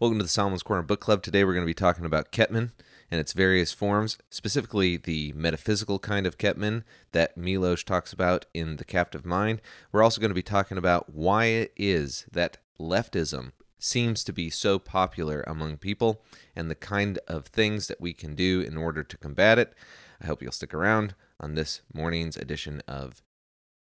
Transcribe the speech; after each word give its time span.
Welcome 0.00 0.16
to 0.16 0.22
the 0.22 0.30
Solomon's 0.30 0.62
Corner 0.62 0.82
Book 0.82 1.00
Club. 1.00 1.22
Today 1.22 1.44
we're 1.44 1.52
going 1.52 1.66
to 1.66 1.66
be 1.66 1.74
talking 1.74 2.06
about 2.06 2.32
Ketman 2.32 2.70
and 3.10 3.20
its 3.20 3.34
various 3.34 3.74
forms, 3.74 4.16
specifically 4.30 4.96
the 4.96 5.34
metaphysical 5.34 5.98
kind 5.98 6.26
of 6.26 6.38
Ketman 6.38 6.84
that 7.12 7.36
Milosz 7.38 7.84
talks 7.84 8.10
about 8.10 8.46
in 8.54 8.76
The 8.76 8.84
Captive 8.86 9.26
Mind. 9.26 9.60
We're 9.92 10.02
also 10.02 10.18
going 10.18 10.30
to 10.30 10.34
be 10.34 10.42
talking 10.42 10.78
about 10.78 11.12
why 11.12 11.44
it 11.44 11.74
is 11.76 12.24
that 12.32 12.56
leftism 12.80 13.52
seems 13.78 14.24
to 14.24 14.32
be 14.32 14.48
so 14.48 14.78
popular 14.78 15.42
among 15.46 15.76
people 15.76 16.22
and 16.56 16.70
the 16.70 16.74
kind 16.74 17.18
of 17.28 17.48
things 17.48 17.86
that 17.88 18.00
we 18.00 18.14
can 18.14 18.34
do 18.34 18.62
in 18.62 18.78
order 18.78 19.04
to 19.04 19.18
combat 19.18 19.58
it. 19.58 19.74
I 20.18 20.24
hope 20.24 20.40
you'll 20.40 20.50
stick 20.50 20.72
around 20.72 21.14
on 21.38 21.56
this 21.56 21.82
morning's 21.92 22.38
edition 22.38 22.80
of 22.88 23.20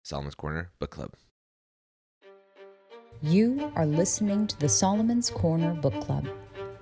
Solomon's 0.04 0.36
Corner 0.36 0.70
Book 0.78 0.92
Club. 0.92 1.14
You 3.26 3.72
are 3.74 3.86
listening 3.86 4.46
to 4.48 4.58
the 4.58 4.68
Solomon's 4.68 5.30
Corner 5.30 5.72
Book 5.72 5.98
Club. 6.02 6.28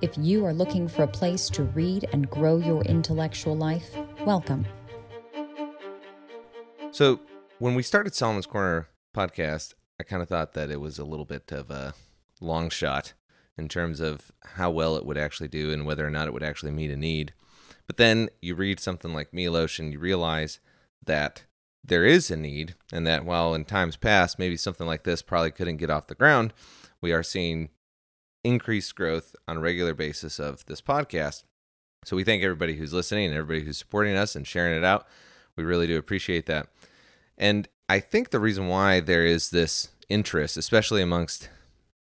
If 0.00 0.18
you 0.18 0.44
are 0.44 0.52
looking 0.52 0.88
for 0.88 1.04
a 1.04 1.06
place 1.06 1.48
to 1.50 1.62
read 1.62 2.08
and 2.12 2.28
grow 2.28 2.56
your 2.56 2.82
intellectual 2.82 3.56
life, 3.56 3.94
welcome. 4.26 4.66
So, 6.90 7.20
when 7.60 7.76
we 7.76 7.84
started 7.84 8.16
Solomon's 8.16 8.46
Corner 8.46 8.88
podcast, 9.14 9.74
I 10.00 10.02
kind 10.02 10.20
of 10.20 10.28
thought 10.28 10.54
that 10.54 10.68
it 10.68 10.80
was 10.80 10.98
a 10.98 11.04
little 11.04 11.24
bit 11.24 11.52
of 11.52 11.70
a 11.70 11.94
long 12.40 12.70
shot 12.70 13.12
in 13.56 13.68
terms 13.68 14.00
of 14.00 14.32
how 14.56 14.68
well 14.68 14.96
it 14.96 15.06
would 15.06 15.18
actually 15.18 15.48
do 15.48 15.70
and 15.70 15.86
whether 15.86 16.04
or 16.04 16.10
not 16.10 16.26
it 16.26 16.32
would 16.32 16.42
actually 16.42 16.72
meet 16.72 16.90
a 16.90 16.96
need. 16.96 17.34
But 17.86 17.98
then 17.98 18.30
you 18.40 18.56
read 18.56 18.80
something 18.80 19.14
like 19.14 19.30
Milosz 19.30 19.78
and 19.78 19.92
you 19.92 20.00
realize 20.00 20.58
that 21.06 21.44
there 21.84 22.04
is 22.04 22.30
a 22.30 22.36
need, 22.36 22.74
and 22.92 23.06
that 23.06 23.24
while 23.24 23.54
in 23.54 23.64
times 23.64 23.96
past 23.96 24.38
maybe 24.38 24.56
something 24.56 24.86
like 24.86 25.04
this 25.04 25.22
probably 25.22 25.50
couldn't 25.50 25.78
get 25.78 25.90
off 25.90 26.06
the 26.06 26.14
ground, 26.14 26.52
we 27.00 27.12
are 27.12 27.22
seeing 27.22 27.70
increased 28.44 28.94
growth 28.94 29.34
on 29.48 29.58
a 29.58 29.60
regular 29.60 29.94
basis 29.94 30.38
of 30.38 30.64
this 30.66 30.80
podcast. 30.80 31.44
So 32.04 32.16
we 32.16 32.24
thank 32.24 32.42
everybody 32.42 32.76
who's 32.76 32.92
listening 32.92 33.26
and 33.26 33.34
everybody 33.34 33.64
who's 33.64 33.78
supporting 33.78 34.16
us 34.16 34.34
and 34.34 34.46
sharing 34.46 34.76
it 34.76 34.84
out. 34.84 35.06
We 35.56 35.64
really 35.64 35.86
do 35.86 35.98
appreciate 35.98 36.46
that. 36.46 36.68
And 37.38 37.68
I 37.88 38.00
think 38.00 38.30
the 38.30 38.40
reason 38.40 38.68
why 38.68 39.00
there 39.00 39.24
is 39.24 39.50
this 39.50 39.88
interest, 40.08 40.56
especially 40.56 41.02
amongst 41.02 41.48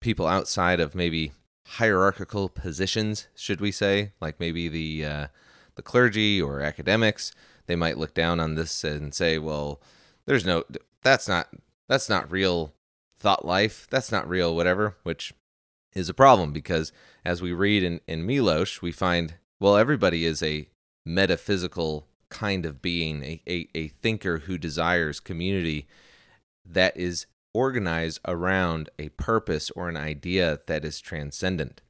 people 0.00 0.26
outside 0.26 0.80
of 0.80 0.94
maybe 0.94 1.32
hierarchical 1.66 2.48
positions, 2.48 3.28
should 3.34 3.60
we 3.60 3.72
say, 3.72 4.12
like 4.20 4.40
maybe 4.40 4.68
the 4.68 5.04
uh, 5.04 5.26
the 5.74 5.82
clergy 5.82 6.40
or 6.40 6.60
academics, 6.60 7.32
they 7.68 7.76
might 7.76 7.98
look 7.98 8.14
down 8.14 8.40
on 8.40 8.56
this 8.56 8.82
and 8.82 9.14
say, 9.14 9.38
"Well, 9.38 9.80
there's 10.26 10.44
no 10.44 10.64
that's 11.02 11.28
not 11.28 11.48
that's 11.88 12.08
not 12.08 12.30
real 12.30 12.74
thought 13.20 13.44
life. 13.44 13.86
That's 13.88 14.10
not 14.10 14.28
real 14.28 14.56
whatever," 14.56 14.96
which 15.04 15.32
is 15.94 16.08
a 16.08 16.14
problem 16.14 16.52
because 16.52 16.92
as 17.24 17.40
we 17.40 17.52
read 17.52 17.84
in, 17.84 18.00
in 18.08 18.26
Milosz, 18.26 18.82
we 18.82 18.90
find 18.90 19.34
well 19.60 19.76
everybody 19.76 20.24
is 20.24 20.42
a 20.42 20.68
metaphysical 21.06 22.08
kind 22.28 22.66
of 22.66 22.82
being, 22.82 23.22
a, 23.22 23.42
a, 23.48 23.68
a 23.74 23.88
thinker 23.88 24.40
who 24.40 24.58
desires 24.58 25.20
community 25.20 25.86
that 26.64 26.96
is 26.96 27.26
organized 27.54 28.20
around 28.26 28.90
a 28.98 29.08
purpose 29.10 29.70
or 29.70 29.88
an 29.88 29.96
idea 29.96 30.60
that 30.66 30.84
is 30.84 31.00
transcendent. 31.00 31.80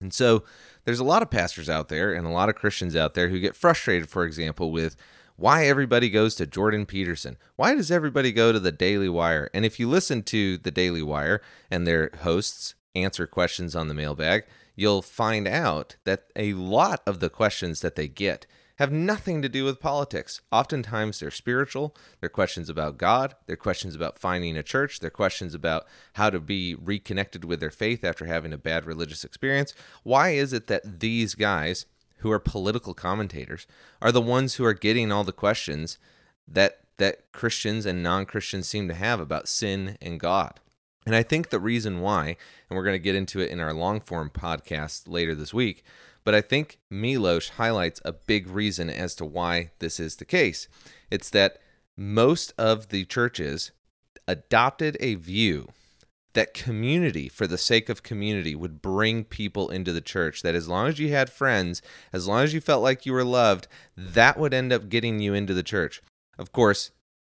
And 0.00 0.12
so 0.12 0.44
there's 0.84 1.00
a 1.00 1.04
lot 1.04 1.22
of 1.22 1.30
pastors 1.30 1.68
out 1.68 1.88
there 1.88 2.12
and 2.12 2.26
a 2.26 2.30
lot 2.30 2.48
of 2.48 2.54
Christians 2.54 2.94
out 2.94 3.14
there 3.14 3.28
who 3.28 3.40
get 3.40 3.56
frustrated, 3.56 4.08
for 4.08 4.24
example, 4.24 4.70
with 4.70 4.96
why 5.36 5.66
everybody 5.66 6.10
goes 6.10 6.34
to 6.36 6.46
Jordan 6.46 6.86
Peterson. 6.86 7.36
Why 7.56 7.74
does 7.74 7.90
everybody 7.90 8.32
go 8.32 8.52
to 8.52 8.60
the 8.60 8.72
Daily 8.72 9.08
Wire? 9.08 9.50
And 9.52 9.64
if 9.64 9.80
you 9.80 9.88
listen 9.88 10.22
to 10.24 10.58
the 10.58 10.70
Daily 10.70 11.02
Wire 11.02 11.40
and 11.70 11.86
their 11.86 12.10
hosts 12.22 12.74
answer 12.94 13.26
questions 13.26 13.74
on 13.74 13.88
the 13.88 13.94
mailbag, 13.94 14.44
you'll 14.76 15.02
find 15.02 15.48
out 15.48 15.96
that 16.04 16.26
a 16.36 16.52
lot 16.54 17.02
of 17.06 17.20
the 17.20 17.30
questions 17.30 17.80
that 17.80 17.96
they 17.96 18.08
get 18.08 18.46
have 18.76 18.90
nothing 18.90 19.40
to 19.42 19.48
do 19.48 19.64
with 19.64 19.80
politics. 19.80 20.40
Oftentimes 20.50 21.20
they're 21.20 21.30
spiritual, 21.30 21.94
they're 22.20 22.28
questions 22.28 22.68
about 22.68 22.98
God, 22.98 23.34
they're 23.46 23.56
questions 23.56 23.94
about 23.94 24.18
finding 24.18 24.56
a 24.56 24.62
church, 24.62 25.00
they're 25.00 25.10
questions 25.10 25.54
about 25.54 25.86
how 26.14 26.30
to 26.30 26.40
be 26.40 26.74
reconnected 26.74 27.44
with 27.44 27.60
their 27.60 27.70
faith 27.70 28.04
after 28.04 28.26
having 28.26 28.52
a 28.52 28.58
bad 28.58 28.84
religious 28.84 29.24
experience. 29.24 29.74
Why 30.02 30.30
is 30.30 30.52
it 30.52 30.66
that 30.66 31.00
these 31.00 31.34
guys, 31.34 31.86
who 32.18 32.30
are 32.32 32.40
political 32.40 32.94
commentators, 32.94 33.66
are 34.00 34.12
the 34.12 34.20
ones 34.20 34.54
who 34.54 34.64
are 34.64 34.74
getting 34.74 35.12
all 35.12 35.24
the 35.24 35.32
questions 35.32 35.98
that 36.48 36.80
that 36.96 37.32
Christians 37.32 37.86
and 37.86 38.04
non-Christians 38.04 38.68
seem 38.68 38.86
to 38.86 38.94
have 38.94 39.20
about 39.20 39.48
sin 39.48 39.98
and 40.00 40.18
God? 40.18 40.60
And 41.06 41.14
I 41.14 41.22
think 41.22 41.50
the 41.50 41.60
reason 41.60 42.00
why, 42.00 42.36
and 42.68 42.76
we're 42.76 42.84
going 42.84 42.94
to 42.94 42.98
get 42.98 43.14
into 43.14 43.40
it 43.40 43.50
in 43.50 43.60
our 43.60 43.74
long 43.74 44.00
form 44.00 44.30
podcast 44.30 45.02
later 45.06 45.34
this 45.34 45.52
week, 45.52 45.84
but 46.24 46.34
I 46.34 46.40
think 46.40 46.78
Milosz 46.92 47.50
highlights 47.50 48.00
a 48.04 48.12
big 48.12 48.48
reason 48.48 48.88
as 48.90 49.14
to 49.16 49.24
why 49.24 49.70
this 49.78 50.00
is 50.00 50.16
the 50.16 50.24
case. 50.24 50.68
It's 51.10 51.30
that 51.30 51.58
most 51.96 52.52
of 52.58 52.88
the 52.88 53.04
churches 53.04 53.72
adopted 54.26 54.96
a 55.00 55.14
view 55.16 55.68
that 56.34 56.52
community, 56.52 57.28
for 57.28 57.46
the 57.46 57.58
sake 57.58 57.88
of 57.88 58.02
community, 58.02 58.54
would 58.54 58.82
bring 58.82 59.24
people 59.24 59.70
into 59.70 59.92
the 59.92 60.00
church. 60.00 60.42
That 60.42 60.54
as 60.54 60.68
long 60.68 60.88
as 60.88 60.98
you 60.98 61.10
had 61.10 61.30
friends, 61.30 61.80
as 62.12 62.26
long 62.26 62.42
as 62.42 62.52
you 62.52 62.60
felt 62.60 62.82
like 62.82 63.06
you 63.06 63.12
were 63.12 63.24
loved, 63.24 63.68
that 63.96 64.38
would 64.38 64.52
end 64.52 64.72
up 64.72 64.88
getting 64.88 65.20
you 65.20 65.32
into 65.32 65.54
the 65.54 65.62
church. 65.62 66.02
Of 66.38 66.52
course, 66.52 66.90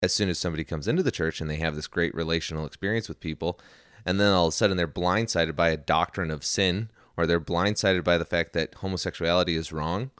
as 0.00 0.12
soon 0.12 0.28
as 0.28 0.38
somebody 0.38 0.64
comes 0.64 0.86
into 0.86 1.02
the 1.02 1.10
church 1.10 1.40
and 1.40 1.50
they 1.50 1.56
have 1.56 1.74
this 1.74 1.88
great 1.88 2.14
relational 2.14 2.66
experience 2.66 3.08
with 3.08 3.20
people, 3.20 3.58
and 4.06 4.20
then 4.20 4.32
all 4.32 4.46
of 4.46 4.50
a 4.50 4.56
sudden 4.56 4.76
they're 4.76 4.86
blindsided 4.86 5.56
by 5.56 5.70
a 5.70 5.76
doctrine 5.76 6.30
of 6.30 6.44
sin 6.44 6.90
or 7.16 7.26
they're 7.26 7.40
blindsided 7.40 8.04
by 8.04 8.18
the 8.18 8.24
fact 8.24 8.52
that 8.52 8.76
homosexuality 8.76 9.56
is 9.56 9.72
wrong. 9.72 10.10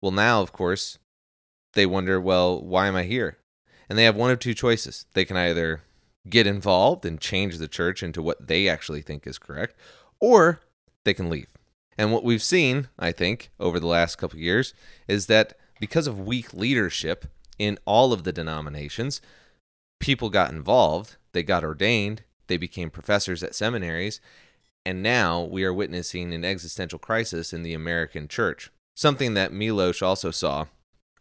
Well, 0.00 0.12
now, 0.12 0.40
of 0.40 0.52
course, 0.52 0.98
they 1.74 1.86
wonder, 1.86 2.20
well, 2.20 2.60
why 2.60 2.86
am 2.86 2.96
I 2.96 3.04
here? 3.04 3.38
And 3.88 3.98
they 3.98 4.04
have 4.04 4.16
one 4.16 4.30
of 4.30 4.38
two 4.38 4.54
choices. 4.54 5.06
They 5.14 5.24
can 5.24 5.36
either 5.36 5.82
get 6.28 6.46
involved 6.46 7.04
and 7.04 7.20
change 7.20 7.58
the 7.58 7.68
church 7.68 8.02
into 8.02 8.22
what 8.22 8.46
they 8.46 8.68
actually 8.68 9.02
think 9.02 9.26
is 9.26 9.38
correct, 9.38 9.74
or 10.20 10.60
they 11.04 11.14
can 11.14 11.30
leave. 11.30 11.48
And 11.98 12.12
what 12.12 12.24
we've 12.24 12.42
seen, 12.42 12.88
I 12.98 13.12
think, 13.12 13.50
over 13.58 13.80
the 13.80 13.86
last 13.86 14.16
couple 14.16 14.38
years 14.38 14.74
is 15.08 15.26
that 15.26 15.58
because 15.80 16.06
of 16.06 16.20
weak 16.20 16.54
leadership 16.54 17.26
in 17.58 17.78
all 17.84 18.12
of 18.12 18.24
the 18.24 18.32
denominations, 18.32 19.20
people 19.98 20.30
got 20.30 20.50
involved, 20.50 21.16
they 21.32 21.42
got 21.42 21.64
ordained, 21.64 22.22
they 22.46 22.56
became 22.56 22.90
professors 22.90 23.42
at 23.42 23.54
seminaries, 23.54 24.20
and 24.84 25.02
now 25.02 25.42
we 25.42 25.64
are 25.64 25.74
witnessing 25.74 26.32
an 26.32 26.44
existential 26.44 26.98
crisis 26.98 27.52
in 27.52 27.62
the 27.62 27.74
American 27.74 28.28
church, 28.28 28.70
something 28.94 29.34
that 29.34 29.52
Milosz 29.52 30.02
also 30.02 30.30
saw 30.30 30.66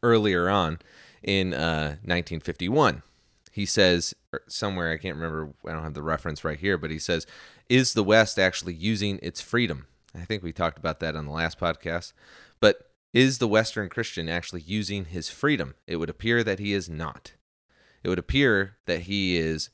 earlier 0.02 0.50
on 0.50 0.80
in 1.22 1.54
uh, 1.54 1.98
1951. 2.04 3.04
He 3.52 3.66
says 3.66 4.14
er, 4.34 4.42
somewhere, 4.48 4.92
I 4.92 4.98
can't 4.98 5.16
remember, 5.16 5.54
I 5.68 5.74
don't 5.74 5.84
have 5.84 5.94
the 5.94 6.02
reference 6.02 6.44
right 6.44 6.60
here, 6.60 6.78
but 6.78 6.92
he 6.92 7.00
says, 7.00 7.26
Is 7.68 7.94
the 7.94 8.04
West 8.04 8.40
actually 8.40 8.74
using 8.74 9.20
its 9.22 9.42
freedom? 9.42 9.88
I 10.16 10.26
think 10.26 10.44
we 10.44 10.54
talked 10.54 10.78
about 10.78 11.00
that 11.02 11.16
on 11.16 11.26
the 11.26 11.32
last 11.32 11.60
podcast. 11.60 12.14
But 12.60 12.92
is 13.14 13.40
the 13.40 13.48
Western 13.48 13.90
Christian 13.90 14.30
actually 14.30 14.62
using 14.62 15.06
his 15.06 15.30
freedom? 15.30 15.76
It 15.88 15.98
would 15.98 16.10
appear 16.10 16.44
that 16.44 16.60
he 16.60 16.74
is 16.74 16.90
not. 16.90 17.34
It 18.04 18.10
would 18.10 18.20
appear 18.20 18.78
that 18.86 19.02
he 19.02 19.38
is 19.38 19.70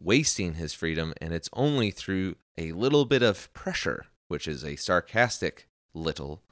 wasting 0.00 0.54
his 0.54 0.72
freedom, 0.72 1.12
and 1.20 1.32
it's 1.32 1.50
only 1.52 1.90
through 1.90 2.36
a 2.56 2.72
little 2.72 3.04
bit 3.04 3.22
of 3.22 3.52
pressure, 3.52 4.06
which 4.28 4.48
is 4.48 4.64
a 4.64 4.76
sarcastic 4.76 5.68
little, 5.94 6.42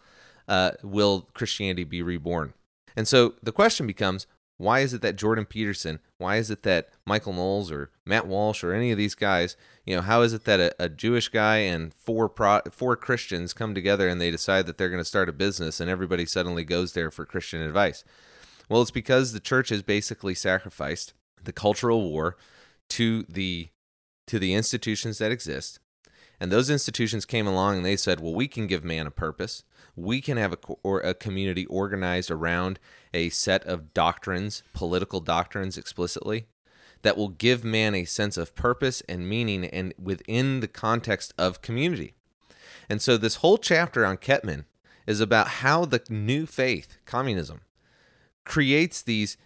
uh, 0.47 0.73
will 0.83 1.29
Christianity 1.35 1.85
be 1.85 2.03
reborn? 2.03 2.55
And 2.97 3.07
so 3.07 3.35
the 3.43 3.53
question 3.53 3.87
becomes 3.87 4.27
why 4.59 4.81
is 4.81 4.93
it 4.93 5.03
that 5.03 5.17
Jordan 5.17 5.45
Peterson, 5.45 6.01
why 6.19 6.37
is 6.37 6.51
it 6.51 6.65
that 6.65 6.89
Michael 7.07 7.33
Knowles 7.33 7.71
or 7.71 7.91
Matt 8.05 8.27
Walsh 8.27 8.65
or 8.65 8.73
any 8.73 8.91
of 8.91 8.99
these 8.99 9.15
guys, 9.15 9.57
you 9.87 9.95
know, 9.95 10.03
how 10.03 10.23
is 10.23 10.33
it 10.33 10.45
that 10.45 10.59
a, 10.59 10.75
a 10.81 10.89
Jewish 10.89 11.29
guy 11.29 11.59
and 11.59 11.95
four 11.95 12.29
pro, 12.29 12.61
four 12.73 12.97
Christians 12.97 13.53
come 13.53 13.73
together 13.73 14.09
and 14.09 14.21
they 14.21 14.33
decide 14.33 14.67
that 14.67 14.77
they're 14.77 14.89
going 14.89 15.01
to 15.01 15.05
start 15.05 15.29
a 15.29 15.33
business 15.33 15.79
and 15.79 15.89
everybody 15.89 16.27
suddenly 16.27 16.65
goes 16.65 16.93
there 16.93 17.13
for 17.13 17.25
Christian 17.25 17.63
advice? 17.63 18.03
Well, 18.69 18.83
it's 18.83 18.91
because 18.91 19.33
the 19.33 19.41
church 19.41 19.69
has 19.69 19.83
basically 19.83 20.35
sacrificed 20.35 21.15
the 21.43 21.53
cultural 21.53 22.03
war 22.03 22.37
to 22.91 23.25
the 23.29 23.69
to 24.27 24.39
the 24.39 24.55
institutions 24.55 25.19
that 25.19 25.33
exist 25.33 25.81
and 26.41 26.53
those 26.53 26.71
institutions 26.71 27.25
came 27.25 27.47
along 27.47 27.77
and 27.77 27.85
they 27.85 27.97
said, 27.97 28.21
well, 28.21 28.35
we 28.35 28.47
can 28.47 28.67
give 28.67 28.85
man 28.85 29.07
a 29.07 29.11
purpose. 29.11 29.65
We 29.97 30.21
can 30.21 30.37
have 30.37 30.53
a, 30.53 30.59
or 30.83 31.01
a 31.01 31.15
community 31.15 31.67
organized 31.67 32.31
around 32.31 32.79
a 33.13 33.29
set 33.31 33.65
of 33.65 33.93
doctrines, 33.93 34.63
political 34.73 35.21
doctrines 35.21 35.77
explicitly, 35.77 36.47
that 37.03 37.17
will 37.17 37.29
give 37.29 37.65
man 37.65 37.95
a 37.95 38.05
sense 38.05 38.37
of 38.37 38.55
purpose 38.55 39.03
and 39.09 39.29
meaning 39.29 39.65
and 39.65 39.95
within 40.01 40.61
the 40.61 40.69
context 40.69 41.35
of 41.37 41.63
community. 41.63 42.15
And 42.89 43.03
so 43.03 43.17
this 43.17 43.37
whole 43.37 43.59
chapter 43.59 44.07
on 44.07 44.17
Ketman 44.17 44.65
is 45.07 45.21
about 45.21 45.49
how 45.49 45.85
the 45.85 46.03
new 46.09 46.47
faith, 46.47 46.99
communism, 47.05 47.63
creates 48.45 49.03
these 49.03 49.37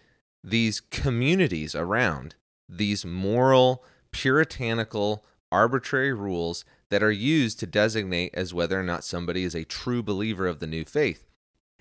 these 0.45 0.81
communities 0.81 1.73
around 1.75 2.35
these 2.69 3.05
moral, 3.05 3.85
puritanical, 4.11 5.25
arbitrary 5.51 6.13
rules 6.13 6.65
that 6.89 7.03
are 7.03 7.11
used 7.11 7.59
to 7.61 7.67
designate 7.67 8.35
as 8.35 8.55
whether 8.55 8.79
or 8.79 8.83
not 8.83 9.05
somebody 9.05 9.45
is 9.45 9.55
a 9.55 9.65
true 9.65 10.03
believer 10.03 10.47
of 10.47 10.59
the 10.59 10.67
new 10.67 10.85
faith. 10.85 11.27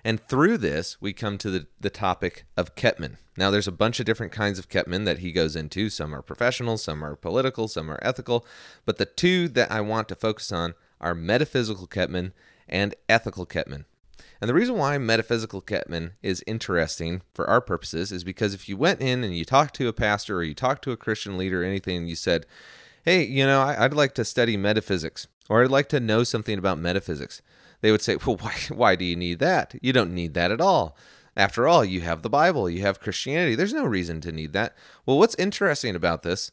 And 0.04 0.20
through 0.20 0.58
this, 0.58 1.00
we 1.00 1.12
come 1.12 1.38
to 1.38 1.50
the, 1.50 1.66
the 1.80 1.90
topic 1.90 2.44
of 2.56 2.74
Ketman. 2.74 3.18
Now, 3.36 3.50
there's 3.50 3.68
a 3.68 3.72
bunch 3.72 4.00
of 4.00 4.06
different 4.06 4.32
kinds 4.32 4.58
of 4.58 4.68
Ketman 4.68 5.04
that 5.04 5.20
he 5.20 5.32
goes 5.32 5.54
into. 5.56 5.88
Some 5.88 6.14
are 6.14 6.22
professional, 6.22 6.76
some 6.76 7.04
are 7.04 7.16
political, 7.16 7.68
some 7.68 7.90
are 7.90 8.00
ethical. 8.02 8.44
But 8.84 8.98
the 8.98 9.06
two 9.06 9.48
that 9.48 9.70
I 9.70 9.80
want 9.80 10.08
to 10.08 10.14
focus 10.14 10.50
on 10.50 10.74
are 11.00 11.14
metaphysical 11.14 11.86
Ketman 11.86 12.32
and 12.68 12.94
ethical 13.08 13.46
Ketman. 13.46 13.84
And 14.42 14.48
the 14.48 14.54
reason 14.54 14.76
why 14.76 14.98
metaphysical 14.98 15.62
Ketman 15.62 16.12
is 16.20 16.44
interesting 16.46 17.22
for 17.32 17.48
our 17.48 17.60
purposes 17.62 18.12
is 18.12 18.24
because 18.24 18.52
if 18.52 18.68
you 18.68 18.76
went 18.76 19.00
in 19.00 19.24
and 19.24 19.34
you 19.34 19.44
talked 19.44 19.74
to 19.76 19.88
a 19.88 19.92
pastor 19.94 20.36
or 20.36 20.42
you 20.42 20.52
talked 20.52 20.82
to 20.82 20.92
a 20.92 20.96
Christian 20.96 21.38
leader 21.38 21.62
or 21.62 21.64
anything, 21.64 21.96
and 21.96 22.08
you 22.08 22.16
said, 22.16 22.44
hey, 23.04 23.22
you 23.24 23.46
know, 23.46 23.62
I'd 23.62 23.94
like 23.94 24.14
to 24.16 24.24
study 24.24 24.56
metaphysics 24.56 25.28
or 25.48 25.62
I'd 25.62 25.70
like 25.70 25.88
to 25.90 26.00
know 26.00 26.24
something 26.24 26.58
about 26.58 26.78
metaphysics 26.78 27.40
they 27.82 27.90
would 27.90 28.00
say, 28.00 28.16
well, 28.16 28.36
why, 28.40 28.54
why 28.70 28.96
do 28.96 29.04
you 29.04 29.14
need 29.16 29.38
that? 29.40 29.74
You 29.82 29.92
don't 29.92 30.14
need 30.14 30.32
that 30.34 30.50
at 30.50 30.60
all. 30.60 30.96
After 31.36 31.68
all, 31.68 31.84
you 31.84 32.00
have 32.02 32.22
the 32.22 32.30
Bible, 32.30 32.68
you 32.68 32.82
have 32.82 33.00
Christianity. 33.00 33.54
There's 33.54 33.72
no 33.72 33.84
reason 33.84 34.20
to 34.22 34.32
need 34.32 34.52
that. 34.54 34.76
Well, 35.06 35.18
what's 35.18 35.34
interesting 35.36 35.94
about 35.94 36.22
this 36.22 36.50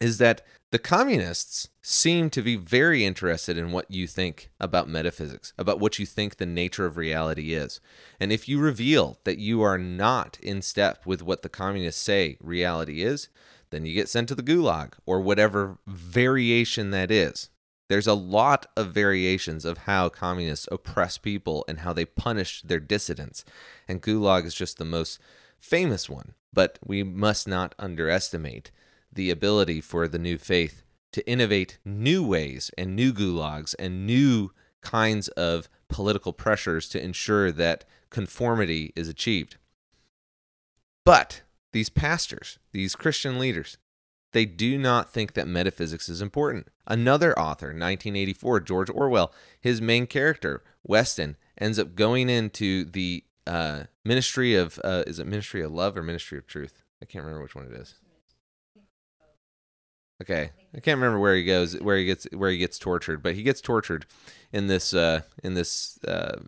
is 0.00 0.18
that 0.18 0.42
the 0.70 0.78
communists 0.78 1.68
seem 1.82 2.28
to 2.30 2.42
be 2.42 2.56
very 2.56 3.04
interested 3.04 3.56
in 3.56 3.72
what 3.72 3.90
you 3.90 4.06
think 4.06 4.50
about 4.60 4.88
metaphysics, 4.88 5.54
about 5.56 5.80
what 5.80 5.98
you 5.98 6.04
think 6.04 6.36
the 6.36 6.46
nature 6.46 6.84
of 6.84 6.98
reality 6.98 7.54
is. 7.54 7.80
And 8.20 8.30
if 8.30 8.48
you 8.48 8.58
reveal 8.60 9.18
that 9.24 9.38
you 9.38 9.62
are 9.62 9.78
not 9.78 10.38
in 10.42 10.60
step 10.60 11.06
with 11.06 11.22
what 11.22 11.42
the 11.42 11.48
communists 11.48 12.02
say 12.02 12.36
reality 12.40 13.02
is, 13.02 13.28
then 13.70 13.86
you 13.86 13.94
get 13.94 14.08
sent 14.08 14.28
to 14.28 14.34
the 14.34 14.42
gulag 14.42 14.92
or 15.06 15.20
whatever 15.20 15.78
variation 15.86 16.90
that 16.90 17.10
is. 17.10 17.48
There's 17.88 18.06
a 18.06 18.14
lot 18.14 18.66
of 18.76 18.92
variations 18.92 19.64
of 19.64 19.78
how 19.78 20.10
communists 20.10 20.68
oppress 20.70 21.16
people 21.16 21.64
and 21.66 21.80
how 21.80 21.94
they 21.94 22.04
punish 22.04 22.60
their 22.60 22.80
dissidents. 22.80 23.44
And 23.86 24.02
Gulag 24.02 24.44
is 24.44 24.54
just 24.54 24.76
the 24.76 24.84
most 24.84 25.18
famous 25.58 26.08
one. 26.08 26.34
But 26.52 26.78
we 26.84 27.02
must 27.02 27.48
not 27.48 27.74
underestimate 27.78 28.70
the 29.12 29.30
ability 29.30 29.80
for 29.80 30.08
the 30.08 30.18
new 30.18 30.38
faith 30.38 30.82
to 31.12 31.28
innovate 31.28 31.78
new 31.84 32.26
ways 32.26 32.70
and 32.76 32.94
new 32.94 33.12
gulags 33.12 33.74
and 33.78 34.06
new 34.06 34.50
kinds 34.82 35.28
of 35.28 35.68
political 35.88 36.32
pressures 36.32 36.88
to 36.88 37.02
ensure 37.02 37.50
that 37.50 37.84
conformity 38.10 38.92
is 38.94 39.08
achieved. 39.08 39.56
But 41.04 41.42
these 41.72 41.88
pastors, 41.88 42.58
these 42.72 42.94
Christian 42.94 43.38
leaders, 43.38 43.78
they 44.32 44.44
do 44.44 44.76
not 44.76 45.10
think 45.10 45.32
that 45.32 45.48
metaphysics 45.48 46.08
is 46.08 46.20
important. 46.20 46.68
Another 46.86 47.38
author, 47.38 47.68
1984, 47.68 48.60
George 48.60 48.90
Orwell, 48.90 49.32
his 49.60 49.80
main 49.80 50.06
character, 50.06 50.62
Winston, 50.86 51.36
ends 51.58 51.78
up 51.78 51.94
going 51.94 52.28
into 52.28 52.84
the 52.84 53.24
uh, 53.46 53.84
Ministry 54.04 54.54
of, 54.54 54.78
uh, 54.84 55.04
is 55.06 55.18
it 55.18 55.26
Ministry 55.26 55.62
of 55.62 55.72
Love 55.72 55.96
or 55.96 56.02
Ministry 56.02 56.36
of 56.36 56.46
Truth? 56.46 56.84
I 57.00 57.06
can't 57.06 57.24
remember 57.24 57.42
which 57.42 57.54
one 57.54 57.66
it 57.66 57.72
is. 57.72 57.94
Okay, 60.20 60.50
I 60.74 60.80
can't 60.80 60.98
remember 60.98 61.20
where 61.20 61.36
he 61.36 61.44
goes, 61.44 61.78
where 61.80 61.96
he 61.96 62.04
gets, 62.04 62.26
where 62.32 62.50
he 62.50 62.58
gets 62.58 62.78
tortured, 62.78 63.22
but 63.22 63.34
he 63.34 63.42
gets 63.42 63.60
tortured 63.60 64.04
in 64.52 64.66
this, 64.66 64.92
uh, 64.92 65.20
in 65.44 65.54
this, 65.54 65.98
uh, 66.04 66.40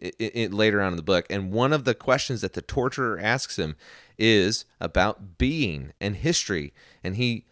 it, 0.00 0.14
it, 0.18 0.54
later 0.54 0.80
on 0.80 0.94
in 0.94 0.96
the 0.96 1.02
book. 1.02 1.26
And 1.28 1.52
one 1.52 1.72
of 1.74 1.84
the 1.84 1.94
questions 1.94 2.40
that 2.40 2.54
the 2.54 2.62
torturer 2.62 3.18
asks 3.20 3.58
him 3.58 3.76
is 4.16 4.64
about 4.80 5.36
being 5.36 5.92
and 6.00 6.16
history. 6.16 6.72
And 7.04 7.16
he 7.16 7.44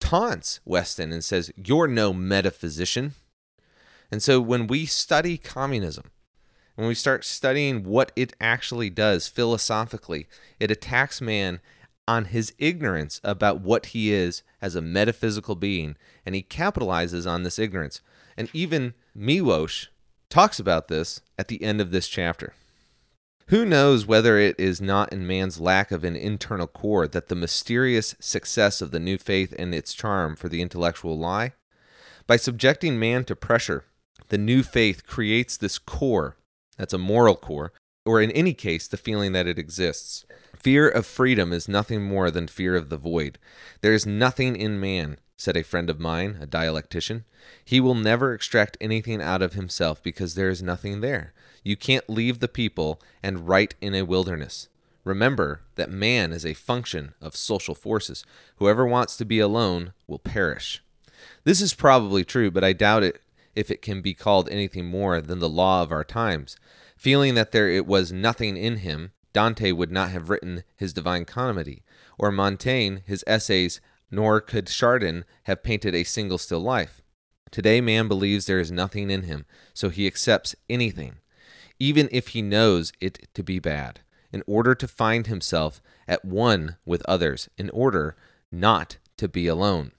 taunts 0.00 0.60
Winston 0.64 1.12
and 1.12 1.24
says, 1.24 1.52
You're 1.56 1.88
no 1.88 2.12
metaphysician. 2.12 3.14
And 4.10 4.22
so 4.22 4.40
when 4.40 4.68
we 4.68 4.86
study 4.86 5.36
communism, 5.36 6.10
when 6.76 6.86
we 6.86 6.94
start 6.94 7.24
studying 7.24 7.82
what 7.84 8.12
it 8.14 8.34
actually 8.40 8.90
does 8.90 9.26
philosophically, 9.28 10.28
it 10.60 10.70
attacks 10.70 11.20
man 11.20 11.60
on 12.08 12.26
his 12.26 12.54
ignorance 12.58 13.20
about 13.24 13.60
what 13.60 13.86
he 13.86 14.12
is 14.12 14.42
as 14.62 14.74
a 14.74 14.82
metaphysical 14.82 15.54
being, 15.54 15.96
and 16.24 16.34
he 16.34 16.42
capitalizes 16.42 17.28
on 17.28 17.42
this 17.42 17.58
ignorance. 17.58 18.00
And 18.36 18.48
even 18.52 18.94
Miłosz 19.16 19.88
talks 20.28 20.58
about 20.58 20.88
this 20.88 21.20
at 21.38 21.48
the 21.48 21.62
end 21.62 21.80
of 21.80 21.90
this 21.90 22.08
chapter. 22.08 22.54
Who 23.48 23.64
knows 23.64 24.06
whether 24.06 24.38
it 24.38 24.58
is 24.58 24.80
not 24.80 25.12
in 25.12 25.26
man's 25.26 25.60
lack 25.60 25.92
of 25.92 26.02
an 26.02 26.16
internal 26.16 26.66
core 26.66 27.06
that 27.06 27.28
the 27.28 27.36
mysterious 27.36 28.16
success 28.18 28.82
of 28.82 28.90
the 28.90 28.98
new 28.98 29.18
faith 29.18 29.54
and 29.56 29.72
its 29.72 29.94
charm 29.94 30.34
for 30.34 30.48
the 30.48 30.60
intellectual 30.60 31.16
lie? 31.16 31.52
By 32.26 32.36
subjecting 32.36 32.98
man 32.98 33.24
to 33.26 33.36
pressure, 33.36 33.84
the 34.30 34.38
new 34.38 34.64
faith 34.64 35.06
creates 35.06 35.56
this 35.56 35.78
core, 35.78 36.36
that's 36.76 36.92
a 36.92 36.98
moral 36.98 37.36
core, 37.36 37.72
or 38.04 38.20
in 38.20 38.32
any 38.32 38.52
case, 38.52 38.88
the 38.88 38.96
feeling 38.96 39.30
that 39.32 39.46
it 39.46 39.60
exists. 39.60 40.26
Fear 40.58 40.88
of 40.88 41.06
freedom 41.06 41.52
is 41.52 41.68
nothing 41.68 42.02
more 42.02 42.30
than 42.30 42.48
fear 42.48 42.76
of 42.76 42.88
the 42.88 42.96
void. 42.96 43.38
There 43.82 43.92
is 43.92 44.06
nothing 44.06 44.56
in 44.56 44.80
man, 44.80 45.18
said 45.36 45.56
a 45.56 45.62
friend 45.62 45.90
of 45.90 46.00
mine, 46.00 46.38
a 46.40 46.46
dialectician. 46.46 47.24
He 47.64 47.78
will 47.80 47.94
never 47.94 48.32
extract 48.32 48.76
anything 48.80 49.20
out 49.20 49.42
of 49.42 49.52
himself 49.52 50.02
because 50.02 50.34
there 50.34 50.48
is 50.48 50.62
nothing 50.62 51.00
there. 51.00 51.32
You 51.62 51.76
can't 51.76 52.08
leave 52.08 52.40
the 52.40 52.48
people 52.48 53.00
and 53.22 53.48
write 53.48 53.74
in 53.80 53.94
a 53.94 54.02
wilderness. 54.02 54.68
Remember 55.04 55.60
that 55.76 55.90
man 55.90 56.32
is 56.32 56.44
a 56.44 56.54
function 56.54 57.14
of 57.20 57.36
social 57.36 57.74
forces. 57.74 58.24
Whoever 58.56 58.86
wants 58.86 59.16
to 59.18 59.24
be 59.24 59.38
alone 59.38 59.92
will 60.08 60.18
perish. 60.18 60.82
This 61.44 61.60
is 61.60 61.74
probably 61.74 62.24
true, 62.24 62.50
but 62.50 62.64
I 62.64 62.72
doubt 62.72 63.04
it 63.04 63.20
if 63.54 63.70
it 63.70 63.82
can 63.82 64.00
be 64.00 64.14
called 64.14 64.48
anything 64.48 64.86
more 64.86 65.20
than 65.20 65.38
the 65.38 65.48
law 65.48 65.82
of 65.82 65.92
our 65.92 66.04
times. 66.04 66.56
Feeling 66.96 67.34
that 67.34 67.52
there 67.52 67.68
it 67.68 67.86
was 67.86 68.12
nothing 68.12 68.56
in 68.56 68.78
him, 68.78 69.12
Dante 69.36 69.70
would 69.70 69.92
not 69.92 70.10
have 70.10 70.30
written 70.30 70.64
his 70.76 70.94
Divine 70.94 71.26
Comedy, 71.26 71.84
or 72.18 72.32
Montaigne 72.32 73.00
his 73.04 73.22
essays, 73.26 73.82
nor 74.10 74.40
could 74.40 74.66
Chardin 74.68 75.26
have 75.42 75.62
painted 75.62 75.94
a 75.94 76.04
single 76.04 76.38
still 76.38 76.60
life. 76.60 77.02
Today, 77.50 77.82
man 77.82 78.08
believes 78.08 78.46
there 78.46 78.58
is 78.58 78.72
nothing 78.72 79.10
in 79.10 79.24
him, 79.24 79.44
so 79.74 79.90
he 79.90 80.06
accepts 80.06 80.56
anything 80.70 81.16
even 81.78 82.08
if 82.10 82.28
he 82.28 82.42
knows 82.42 82.92
it 83.00 83.28
to 83.34 83.42
be 83.42 83.58
bad, 83.58 84.00
in 84.32 84.42
order 84.46 84.74
to 84.74 84.88
find 84.88 85.26
himself 85.26 85.80
at 86.08 86.24
one 86.24 86.76
with 86.86 87.02
others, 87.06 87.48
in 87.58 87.70
order 87.70 88.16
not 88.50 88.96
to 89.16 89.28
be 89.28 89.46
alone. 89.46 89.92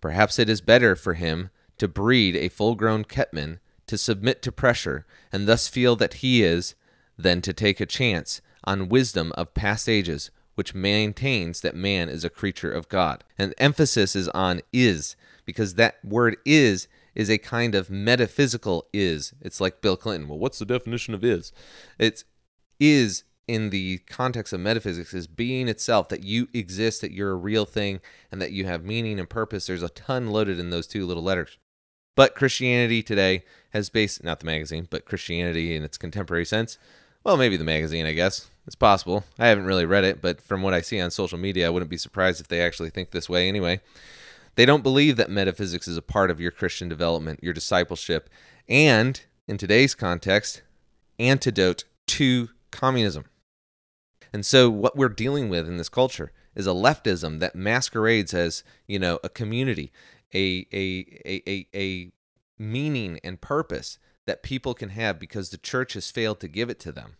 Perhaps 0.00 0.38
it 0.38 0.48
is 0.48 0.60
better 0.60 0.96
for 0.96 1.14
him 1.14 1.50
to 1.78 1.88
breed 1.88 2.36
a 2.36 2.48
full 2.48 2.74
grown 2.74 3.04
Ketman, 3.04 3.60
to 3.86 3.98
submit 3.98 4.42
to 4.42 4.52
pressure, 4.52 5.06
and 5.32 5.46
thus 5.46 5.68
feel 5.68 5.96
that 5.96 6.14
he 6.14 6.42
is, 6.42 6.74
than 7.16 7.40
to 7.42 7.52
take 7.52 7.80
a 7.80 7.86
chance 7.86 8.40
on 8.64 8.88
wisdom 8.88 9.32
of 9.36 9.54
past 9.54 9.88
ages, 9.88 10.30
which 10.54 10.74
maintains 10.74 11.60
that 11.60 11.74
man 11.74 12.08
is 12.08 12.24
a 12.24 12.30
creature 12.30 12.70
of 12.70 12.88
God. 12.88 13.24
And 13.38 13.54
emphasis 13.58 14.14
is 14.14 14.28
on 14.30 14.60
is, 14.72 15.16
because 15.44 15.74
that 15.74 16.04
word 16.04 16.36
is 16.44 16.88
is 17.14 17.28
a 17.28 17.38
kind 17.38 17.74
of 17.74 17.90
metaphysical 17.90 18.86
is. 18.92 19.34
It's 19.40 19.60
like 19.60 19.82
Bill 19.82 19.96
Clinton. 19.96 20.28
Well, 20.28 20.38
what's 20.38 20.58
the 20.58 20.64
definition 20.64 21.14
of 21.14 21.24
is? 21.24 21.52
It's 21.98 22.24
is 22.80 23.24
in 23.46 23.70
the 23.70 23.98
context 24.06 24.52
of 24.52 24.60
metaphysics 24.60 25.12
is 25.12 25.26
being 25.26 25.68
itself, 25.68 26.08
that 26.08 26.22
you 26.22 26.48
exist, 26.54 27.00
that 27.00 27.12
you're 27.12 27.32
a 27.32 27.36
real 27.36 27.64
thing, 27.64 28.00
and 28.30 28.40
that 28.40 28.52
you 28.52 28.64
have 28.66 28.84
meaning 28.84 29.18
and 29.18 29.28
purpose. 29.28 29.66
There's 29.66 29.82
a 29.82 29.88
ton 29.90 30.28
loaded 30.28 30.58
in 30.58 30.70
those 30.70 30.86
two 30.86 31.04
little 31.04 31.22
letters. 31.22 31.58
But 32.14 32.34
Christianity 32.34 33.02
today 33.02 33.44
has 33.70 33.90
based, 33.90 34.22
not 34.22 34.40
the 34.40 34.46
magazine, 34.46 34.86
but 34.90 35.06
Christianity 35.06 35.74
in 35.74 35.82
its 35.82 35.98
contemporary 35.98 36.44
sense. 36.44 36.78
Well, 37.24 37.36
maybe 37.36 37.56
the 37.56 37.64
magazine, 37.64 38.06
I 38.06 38.12
guess. 38.14 38.50
It's 38.66 38.76
possible. 38.76 39.24
I 39.38 39.46
haven't 39.48 39.64
really 39.64 39.86
read 39.86 40.04
it, 40.04 40.20
but 40.20 40.40
from 40.40 40.62
what 40.62 40.74
I 40.74 40.80
see 40.80 41.00
on 41.00 41.10
social 41.10 41.38
media, 41.38 41.66
I 41.66 41.70
wouldn't 41.70 41.90
be 41.90 41.96
surprised 41.96 42.40
if 42.40 42.48
they 42.48 42.60
actually 42.60 42.90
think 42.90 43.10
this 43.10 43.28
way 43.28 43.48
anyway. 43.48 43.80
They 44.54 44.66
don't 44.66 44.82
believe 44.82 45.16
that 45.16 45.30
metaphysics 45.30 45.88
is 45.88 45.96
a 45.96 46.02
part 46.02 46.30
of 46.30 46.40
your 46.40 46.50
Christian 46.50 46.88
development, 46.88 47.40
your 47.42 47.52
discipleship, 47.52 48.28
and 48.68 49.20
in 49.48 49.56
today's 49.56 49.94
context, 49.94 50.62
antidote 51.18 51.84
to 52.08 52.50
communism. 52.70 53.24
And 54.32 54.44
so 54.44 54.68
what 54.70 54.96
we're 54.96 55.08
dealing 55.08 55.48
with 55.48 55.68
in 55.68 55.76
this 55.76 55.88
culture 55.88 56.32
is 56.54 56.66
a 56.66 56.70
leftism 56.70 57.40
that 57.40 57.54
masquerades 57.54 58.34
as, 58.34 58.62
you 58.86 58.98
know, 58.98 59.18
a 59.24 59.28
community, 59.28 59.92
a 60.34 60.66
a 60.72 61.06
a 61.26 61.66
a, 61.74 62.12
meaning 62.58 63.18
and 63.24 63.40
purpose 63.40 63.98
that 64.26 64.42
people 64.42 64.74
can 64.74 64.90
have 64.90 65.18
because 65.18 65.50
the 65.50 65.58
church 65.58 65.94
has 65.94 66.10
failed 66.10 66.40
to 66.40 66.48
give 66.48 66.70
it 66.70 66.78
to 66.80 66.92
them. 66.92 67.16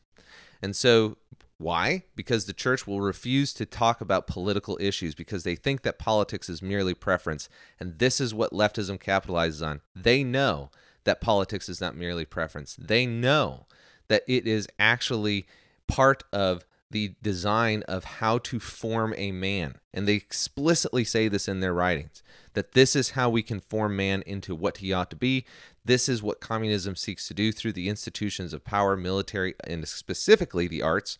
And 0.62 0.76
so 0.76 1.16
why? 1.58 2.02
Because 2.16 2.46
the 2.46 2.52
church 2.52 2.86
will 2.86 3.00
refuse 3.00 3.52
to 3.54 3.66
talk 3.66 4.00
about 4.00 4.26
political 4.26 4.76
issues 4.80 5.14
because 5.14 5.44
they 5.44 5.54
think 5.54 5.82
that 5.82 5.98
politics 5.98 6.48
is 6.48 6.60
merely 6.60 6.94
preference. 6.94 7.48
And 7.78 7.98
this 7.98 8.20
is 8.20 8.34
what 8.34 8.52
leftism 8.52 9.00
capitalizes 9.00 9.66
on. 9.66 9.80
They 9.94 10.24
know 10.24 10.70
that 11.04 11.20
politics 11.20 11.68
is 11.68 11.80
not 11.80 11.96
merely 11.96 12.24
preference, 12.24 12.76
they 12.76 13.06
know 13.06 13.66
that 14.08 14.22
it 14.26 14.46
is 14.46 14.68
actually 14.78 15.46
part 15.86 16.24
of 16.32 16.64
the 16.90 17.14
design 17.22 17.82
of 17.84 18.04
how 18.04 18.38
to 18.38 18.60
form 18.60 19.14
a 19.16 19.32
man. 19.32 19.76
And 19.94 20.06
they 20.06 20.14
explicitly 20.14 21.04
say 21.04 21.28
this 21.28 21.48
in 21.48 21.60
their 21.60 21.72
writings 21.72 22.22
that 22.54 22.72
this 22.72 22.94
is 22.94 23.10
how 23.10 23.30
we 23.30 23.42
can 23.42 23.60
form 23.60 23.96
man 23.96 24.22
into 24.26 24.54
what 24.54 24.78
he 24.78 24.92
ought 24.92 25.08
to 25.08 25.16
be. 25.16 25.46
This 25.84 26.08
is 26.08 26.22
what 26.22 26.40
communism 26.40 26.94
seeks 26.94 27.26
to 27.28 27.34
do 27.34 27.50
through 27.52 27.72
the 27.72 27.88
institutions 27.88 28.52
of 28.52 28.64
power, 28.64 28.96
military, 28.96 29.54
and 29.64 29.86
specifically 29.88 30.68
the 30.68 30.82
arts. 30.82 31.18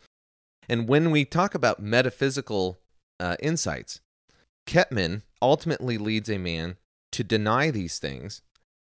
And 0.68 0.88
when 0.88 1.10
we 1.10 1.24
talk 1.24 1.54
about 1.54 1.82
metaphysical 1.82 2.78
uh, 3.18 3.36
insights, 3.40 4.00
Ketman 4.66 5.22
ultimately 5.40 5.98
leads 5.98 6.30
a 6.30 6.38
man 6.38 6.76
to 7.10 7.24
deny 7.24 7.70
these 7.70 7.98
things 7.98 8.42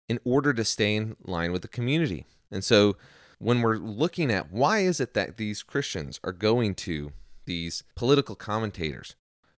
in 0.09 0.19
order 0.25 0.53
to 0.53 0.65
stay 0.65 0.97
in 0.97 1.17
line 1.23 1.53
with 1.53 1.63
the 1.63 1.69
community. 1.69 2.27
And 2.51 2.65
so 2.65 2.97
when 3.39 3.63
we're 3.63 3.77
looking 3.77 4.31
at 4.31 4.51
why 4.51 4.81
is 4.81 5.01
it 5.01 5.15
that 5.15 5.37
these 5.37 5.63
Christians 5.63 6.19
are 6.25 6.33
going 6.33 6.75
to 6.77 7.13
these 7.45 7.85
political 7.95 8.35
commentators 8.35 9.15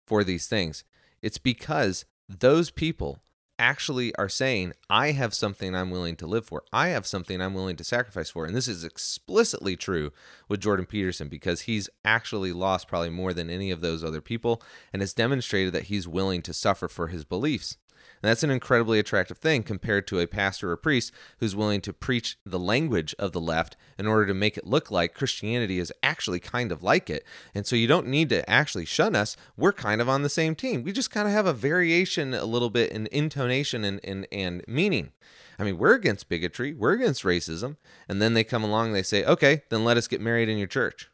for 0.06 0.24
these 0.24 0.48
things, 0.48 0.84
it's 1.22 1.38
because 1.38 2.06
those 2.28 2.70
people 2.72 3.20
actually 3.60 4.16
are 4.16 4.30
saying, 4.30 4.74
I 4.90 5.12
have 5.12 5.34
something 5.34 5.76
I'm 5.76 5.92
willing 5.92 6.16
to 6.16 6.26
live 6.28 6.46
for. 6.46 6.64
I 6.74 6.88
have 6.88 7.06
something 7.06 7.42
I'm 7.42 7.54
willing 7.54 7.76
to 7.76 7.84
sacrifice 7.84 8.30
for. 8.30 8.46
And 8.46 8.56
this 8.56 8.68
is 8.68 8.84
explicitly 8.84 9.76
true 9.76 10.12
with 10.48 10.62
Jordan 10.62 10.86
Peterson 10.86 11.28
because 11.28 11.62
he's 11.62 11.90
actually 12.04 12.54
lost 12.54 12.88
probably 12.88 13.10
more 13.10 13.34
than 13.34 13.50
any 13.50 13.70
of 13.70 13.82
those 13.82 14.04
other 14.04 14.22
people 14.22 14.64
and 14.94 15.02
has 15.02 15.14
demonstrated 15.14 15.74
that 15.74 15.84
he's 15.84 16.08
willing 16.08 16.42
to 16.44 16.54
suffer 16.54 16.88
for 16.88 17.08
his 17.08 17.26
beliefs. 17.26 17.78
And 18.22 18.30
that's 18.30 18.44
an 18.44 18.52
incredibly 18.52 19.00
attractive 19.00 19.38
thing 19.38 19.64
compared 19.64 20.08
to 20.08 20.20
a 20.20 20.28
pastor 20.28 20.72
or 20.72 20.78
priest 20.78 21.14
who's 21.40 21.56
willing 21.56 21.82
to 21.82 21.94
preach 21.94 22.38
the 22.46 22.60
language 22.60 23.16
of 23.18 23.32
the 23.32 23.42
left 23.42 23.78
in 23.98 24.08
order 24.08 24.26
to 24.26 24.34
make 24.34 24.58
it 24.58 24.68
look 24.68 24.92
like 24.92 25.14
Christianity 25.14 25.80
is 25.80 25.94
actually 26.04 26.40
kind 26.40 26.72
of 26.72 26.84
like 26.84 27.10
it. 27.10 27.26
And 27.56 27.66
so 27.66 27.76
you 27.76 27.88
don't 27.88 28.08
need 28.08 28.30
to 28.30 28.48
actually 28.50 28.86
shun 28.86 29.16
us. 29.16 29.38
We're 29.56 29.74
kind 29.74 30.02
of 30.02 30.10
on 30.10 30.24
the 30.24 30.30
same 30.30 30.56
team. 30.56 30.84
We 30.84 30.92
just 30.92 31.12
kind 31.12 31.28
of 31.28 31.34
have 31.34 31.46
a 31.46 31.54
variation 31.54 32.34
a 32.34 32.46
little 32.46 32.70
bit 32.70 32.92
in 32.92 33.08
intonation 33.12 33.84
and, 33.86 34.00
and, 34.04 34.28
and 34.32 34.64
meaning. 34.68 35.12
I 35.58 35.64
mean, 35.64 35.78
we're 35.78 35.96
against 35.96 36.30
bigotry, 36.30 36.74
we're 36.74 36.94
against 36.94 37.24
racism. 37.24 37.76
And 38.08 38.22
then 38.22 38.34
they 38.34 38.44
come 38.44 38.64
along 38.64 38.94
they 38.94 39.04
say, 39.04 39.26
okay, 39.26 39.64
then 39.70 39.84
let 39.84 39.98
us 39.98 40.08
get 40.08 40.22
married 40.22 40.50
in 40.50 40.58
your 40.58 40.68
church. 40.68 41.10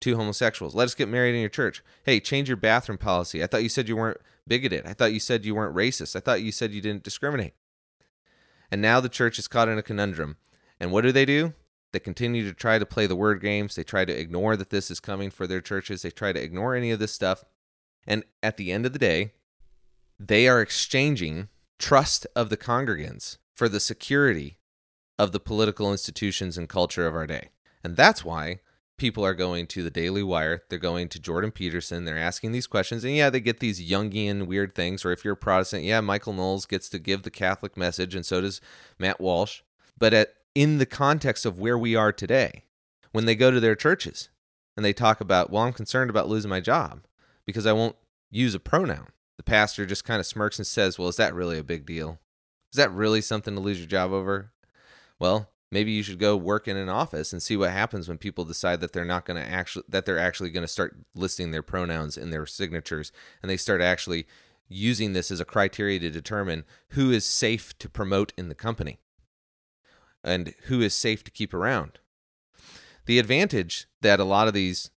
Two 0.00 0.16
homosexuals, 0.16 0.74
let 0.74 0.84
us 0.84 0.94
get 0.94 1.08
married 1.08 1.34
in 1.34 1.40
your 1.40 1.48
church. 1.48 1.82
Hey, 2.04 2.20
change 2.20 2.48
your 2.48 2.56
bathroom 2.56 2.98
policy. 2.98 3.42
I 3.42 3.46
thought 3.46 3.62
you 3.62 3.68
said 3.68 3.88
you 3.88 3.96
weren't 3.96 4.20
bigoted. 4.46 4.86
I 4.86 4.92
thought 4.92 5.12
you 5.12 5.20
said 5.20 5.44
you 5.44 5.54
weren't 5.54 5.76
racist. 5.76 6.16
I 6.16 6.20
thought 6.20 6.42
you 6.42 6.52
said 6.52 6.72
you 6.72 6.80
didn't 6.80 7.02
discriminate. 7.02 7.54
And 8.70 8.82
now 8.82 9.00
the 9.00 9.08
church 9.08 9.38
is 9.38 9.48
caught 9.48 9.68
in 9.68 9.78
a 9.78 9.82
conundrum. 9.82 10.36
And 10.80 10.92
what 10.92 11.02
do 11.02 11.12
they 11.12 11.24
do? 11.24 11.54
They 11.92 12.00
continue 12.00 12.44
to 12.44 12.52
try 12.52 12.78
to 12.78 12.86
play 12.86 13.06
the 13.06 13.16
word 13.16 13.40
games. 13.40 13.74
They 13.74 13.84
try 13.84 14.04
to 14.04 14.12
ignore 14.12 14.56
that 14.56 14.70
this 14.70 14.90
is 14.90 15.00
coming 15.00 15.30
for 15.30 15.46
their 15.46 15.60
churches. 15.60 16.02
They 16.02 16.10
try 16.10 16.32
to 16.32 16.42
ignore 16.42 16.74
any 16.74 16.90
of 16.90 16.98
this 16.98 17.12
stuff. 17.12 17.44
And 18.06 18.24
at 18.42 18.56
the 18.56 18.72
end 18.72 18.86
of 18.86 18.92
the 18.92 18.98
day, 18.98 19.32
they 20.18 20.48
are 20.48 20.60
exchanging 20.60 21.48
trust 21.78 22.26
of 22.34 22.50
the 22.50 22.56
congregants 22.56 23.38
for 23.54 23.68
the 23.68 23.80
security 23.80 24.58
of 25.18 25.32
the 25.32 25.40
political 25.40 25.90
institutions 25.90 26.58
and 26.58 26.68
culture 26.68 27.06
of 27.06 27.14
our 27.14 27.26
day. 27.26 27.50
And 27.82 27.96
that's 27.96 28.24
why 28.24 28.60
people 28.96 29.24
are 29.24 29.34
going 29.34 29.66
to 29.68 29.82
the 29.82 29.90
Daily 29.90 30.22
Wire, 30.22 30.62
they're 30.68 30.78
going 30.78 31.08
to 31.10 31.20
Jordan 31.20 31.50
Peterson, 31.50 32.04
they're 32.04 32.18
asking 32.18 32.52
these 32.52 32.66
questions, 32.66 33.04
and 33.04 33.14
yeah, 33.14 33.30
they 33.30 33.40
get 33.40 33.60
these 33.60 33.86
Jungian 33.88 34.46
weird 34.46 34.74
things. 34.74 35.04
Or 35.04 35.12
if 35.12 35.24
you're 35.24 35.34
a 35.34 35.36
Protestant, 35.36 35.84
yeah, 35.84 36.00
Michael 36.00 36.32
Knowles 36.32 36.66
gets 36.66 36.88
to 36.90 36.98
give 36.98 37.22
the 37.22 37.30
Catholic 37.30 37.76
message, 37.76 38.14
and 38.14 38.24
so 38.24 38.40
does 38.40 38.60
Matt 38.98 39.20
Walsh. 39.20 39.60
But 39.98 40.14
at, 40.14 40.34
in 40.54 40.78
the 40.78 40.86
context 40.86 41.44
of 41.44 41.58
where 41.58 41.78
we 41.78 41.94
are 41.94 42.12
today, 42.12 42.64
when 43.12 43.26
they 43.26 43.34
go 43.34 43.50
to 43.50 43.60
their 43.60 43.76
churches 43.76 44.28
and 44.76 44.84
they 44.84 44.92
talk 44.92 45.20
about, 45.20 45.50
well, 45.50 45.62
I'm 45.62 45.72
concerned 45.72 46.10
about 46.10 46.28
losing 46.28 46.50
my 46.50 46.60
job 46.60 47.06
because 47.44 47.66
I 47.66 47.72
won't 47.72 47.96
use 48.30 48.54
a 48.54 48.60
pronoun, 48.60 49.08
the 49.36 49.42
pastor 49.42 49.86
just 49.86 50.04
kind 50.04 50.20
of 50.20 50.26
smirks 50.26 50.58
and 50.58 50.66
says, 50.66 50.98
well, 50.98 51.08
is 51.08 51.16
that 51.16 51.34
really 51.34 51.58
a 51.58 51.64
big 51.64 51.86
deal? 51.86 52.18
Is 52.72 52.76
that 52.76 52.92
really 52.92 53.20
something 53.20 53.54
to 53.54 53.60
lose 53.60 53.78
your 53.78 53.86
job 53.86 54.12
over? 54.12 54.52
Well, 55.18 55.50
maybe 55.76 55.92
you 55.92 56.02
should 56.02 56.18
go 56.18 56.34
work 56.34 56.66
in 56.66 56.78
an 56.78 56.88
office 56.88 57.34
and 57.34 57.42
see 57.42 57.54
what 57.54 57.70
happens 57.70 58.08
when 58.08 58.16
people 58.16 58.46
decide 58.46 58.80
that 58.80 58.94
they're 58.94 59.04
not 59.04 59.26
going 59.26 59.38
to 59.38 59.46
actually 59.46 59.84
that 59.90 60.06
they're 60.06 60.18
actually 60.18 60.48
going 60.48 60.64
to 60.64 60.66
start 60.68 60.96
listing 61.14 61.50
their 61.50 61.62
pronouns 61.62 62.16
in 62.16 62.30
their 62.30 62.46
signatures 62.46 63.12
and 63.42 63.50
they 63.50 63.58
start 63.58 63.82
actually 63.82 64.26
using 64.70 65.12
this 65.12 65.30
as 65.30 65.38
a 65.38 65.44
criteria 65.44 65.98
to 65.98 66.08
determine 66.08 66.64
who 66.92 67.10
is 67.10 67.26
safe 67.26 67.76
to 67.78 67.90
promote 67.90 68.32
in 68.38 68.48
the 68.48 68.54
company 68.54 69.00
and 70.24 70.54
who 70.62 70.80
is 70.80 70.94
safe 70.94 71.22
to 71.22 71.30
keep 71.30 71.52
around. 71.52 71.98
The 73.04 73.18
advantage 73.18 73.86
that 74.00 74.18
a 74.18 74.24
lot 74.24 74.48
of 74.48 74.54
these 74.54 74.90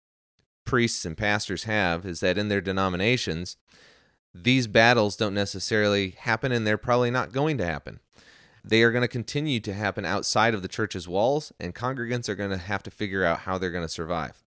priests 0.64 1.06
and 1.06 1.18
pastors 1.18 1.64
have 1.64 2.06
is 2.06 2.20
that 2.20 2.38
in 2.38 2.50
their 2.50 2.62
denominations 2.62 3.58
these 4.32 4.68
battles 4.68 5.16
don't 5.16 5.34
necessarily 5.34 6.12
happen 6.20 6.52
and 6.52 6.68
they're 6.68 6.78
probably 6.78 7.10
not 7.10 7.32
going 7.32 7.58
to 7.58 7.66
happen 7.66 8.00
they 8.70 8.84
are 8.84 8.92
going 8.92 9.04
to 9.04 9.08
continue 9.08 9.60
to 9.62 9.74
happen 9.74 10.06
outside 10.06 10.54
of 10.54 10.62
the 10.62 10.68
church's 10.68 11.08
walls, 11.08 11.52
and 11.60 11.74
congregants 11.74 12.28
are 12.28 12.36
going 12.36 12.50
to 12.50 12.58
have 12.58 12.84
to 12.84 12.92
figure 12.92 13.24
out 13.24 13.40
how 13.40 13.58
they're 13.58 13.72
going 13.72 13.86
to 13.86 13.90
survive. 13.90 14.44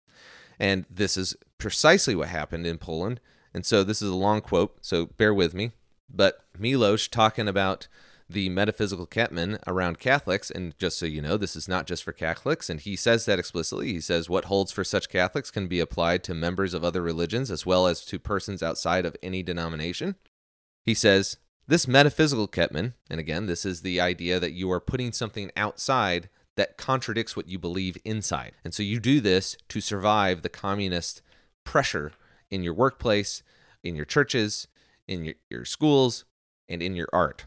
And 0.58 0.86
this 0.90 1.16
is 1.16 1.36
precisely 1.58 2.14
what 2.14 2.28
happened 2.28 2.66
in 2.66 2.78
Poland. 2.78 3.20
And 3.52 3.64
so 3.64 3.84
this 3.84 4.00
is 4.00 4.10
a 4.10 4.14
long 4.14 4.40
quote, 4.40 4.78
so 4.80 5.06
bear 5.06 5.34
with 5.34 5.54
me. 5.54 5.72
But 6.08 6.44
Milosz 6.58 7.10
talking 7.10 7.48
about 7.48 7.88
the 8.28 8.48
metaphysical 8.48 9.06
Ketman 9.06 9.58
around 9.66 10.00
Catholics, 10.00 10.50
and 10.50 10.76
just 10.78 10.98
so 10.98 11.06
you 11.06 11.22
know, 11.22 11.36
this 11.36 11.54
is 11.54 11.68
not 11.68 11.86
just 11.86 12.02
for 12.02 12.12
Catholics, 12.12 12.68
and 12.68 12.80
he 12.80 12.96
says 12.96 13.24
that 13.26 13.38
explicitly. 13.38 13.92
He 13.92 14.00
says 14.00 14.28
what 14.28 14.46
holds 14.46 14.72
for 14.72 14.82
such 14.82 15.08
Catholics 15.08 15.50
can 15.50 15.68
be 15.68 15.78
applied 15.78 16.24
to 16.24 16.34
members 16.34 16.74
of 16.74 16.84
other 16.84 17.02
religions 17.02 17.50
as 17.50 17.64
well 17.64 17.86
as 17.86 18.04
to 18.06 18.18
persons 18.18 18.62
outside 18.62 19.06
of 19.06 19.16
any 19.22 19.42
denomination. 19.42 20.16
He 20.84 20.94
says, 20.94 21.36
this 21.68 21.88
metaphysical 21.88 22.46
Ketman, 22.46 22.94
and 23.10 23.18
again, 23.18 23.46
this 23.46 23.64
is 23.64 23.82
the 23.82 24.00
idea 24.00 24.38
that 24.38 24.52
you 24.52 24.70
are 24.70 24.80
putting 24.80 25.12
something 25.12 25.50
outside 25.56 26.28
that 26.56 26.78
contradicts 26.78 27.36
what 27.36 27.48
you 27.48 27.58
believe 27.58 27.98
inside. 28.04 28.52
And 28.64 28.72
so 28.72 28.82
you 28.82 29.00
do 29.00 29.20
this 29.20 29.56
to 29.68 29.80
survive 29.80 30.42
the 30.42 30.48
communist 30.48 31.22
pressure 31.64 32.12
in 32.50 32.62
your 32.62 32.74
workplace, 32.74 33.42
in 33.82 33.96
your 33.96 34.04
churches, 34.04 34.68
in 35.06 35.24
your, 35.24 35.34
your 35.50 35.64
schools, 35.64 36.24
and 36.68 36.82
in 36.82 36.94
your 36.94 37.08
art. 37.12 37.46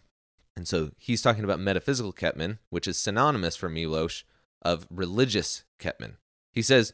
And 0.55 0.67
so 0.67 0.91
he's 0.97 1.21
talking 1.21 1.43
about 1.43 1.59
metaphysical 1.59 2.13
Ketman, 2.13 2.59
which 2.69 2.87
is 2.87 2.97
synonymous 2.97 3.55
for 3.55 3.69
Milosz 3.69 4.23
of 4.61 4.85
religious 4.89 5.63
Ketman. 5.79 6.15
He 6.51 6.61
says, 6.61 6.93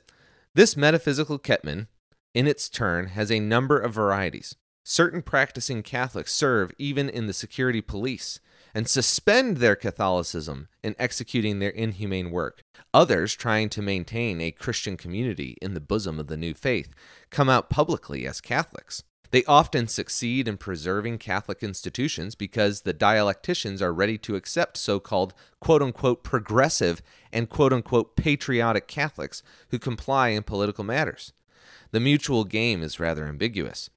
This 0.53 0.77
metaphysical 0.77 1.39
Ketman, 1.39 1.87
in 2.33 2.47
its 2.47 2.69
turn, 2.69 3.07
has 3.07 3.31
a 3.31 3.39
number 3.39 3.79
of 3.79 3.93
varieties. 3.93 4.55
Certain 4.87 5.23
practicing 5.23 5.81
Catholics 5.81 6.31
serve 6.31 6.71
even 6.77 7.09
in 7.09 7.25
the 7.25 7.33
security 7.33 7.81
police 7.81 8.39
and 8.71 8.87
suspend 8.87 9.57
their 9.57 9.75
Catholicism 9.75 10.67
in 10.83 10.95
executing 10.99 11.57
their 11.57 11.71
inhumane 11.71 12.29
work. 12.29 12.61
Others, 12.93 13.33
trying 13.33 13.67
to 13.69 13.81
maintain 13.81 14.39
a 14.39 14.51
Christian 14.51 14.95
community 14.95 15.57
in 15.59 15.73
the 15.73 15.79
bosom 15.79 16.19
of 16.19 16.27
the 16.27 16.37
new 16.37 16.53
faith, 16.53 16.93
come 17.31 17.49
out 17.49 17.71
publicly 17.71 18.27
as 18.27 18.39
Catholics. 18.39 19.01
They 19.31 19.43
often 19.45 19.87
succeed 19.87 20.47
in 20.47 20.57
preserving 20.57 21.17
Catholic 21.17 21.63
institutions 21.63 22.35
because 22.35 22.81
the 22.81 22.93
dialecticians 22.93 23.81
are 23.81 23.91
ready 23.91 24.19
to 24.19 24.35
accept 24.35 24.77
so 24.77 24.99
called 24.99 25.33
quote 25.59 25.81
unquote 25.81 26.23
progressive 26.23 27.01
and 27.33 27.49
quote 27.49 27.73
unquote 27.73 28.15
patriotic 28.15 28.87
Catholics 28.87 29.41
who 29.69 29.79
comply 29.79 30.29
in 30.29 30.43
political 30.43 30.83
matters. 30.83 31.33
The 31.89 31.99
mutual 31.99 32.43
game 32.43 32.83
is 32.83 32.99
rather 32.99 33.25
ambiguous. 33.25 33.89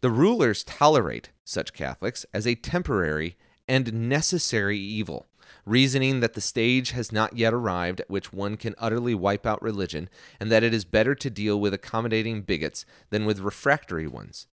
The 0.00 0.10
rulers 0.10 0.64
tolerate 0.64 1.30
such 1.44 1.72
Catholics 1.72 2.26
as 2.32 2.46
a 2.46 2.54
temporary 2.54 3.36
and 3.68 4.08
necessary 4.08 4.78
evil, 4.78 5.26
reasoning 5.64 6.20
that 6.20 6.34
the 6.34 6.40
stage 6.40 6.90
has 6.92 7.12
not 7.12 7.36
yet 7.36 7.52
arrived 7.52 8.00
at 8.00 8.10
which 8.10 8.32
one 8.32 8.56
can 8.56 8.74
utterly 8.78 9.14
wipe 9.14 9.46
out 9.46 9.62
religion, 9.62 10.08
and 10.38 10.50
that 10.50 10.62
it 10.62 10.72
is 10.74 10.84
better 10.84 11.14
to 11.14 11.30
deal 11.30 11.58
with 11.58 11.74
accommodating 11.74 12.42
bigots 12.42 12.84
than 13.10 13.24
with 13.24 13.40
refractory 13.40 14.06
ones. 14.06 14.46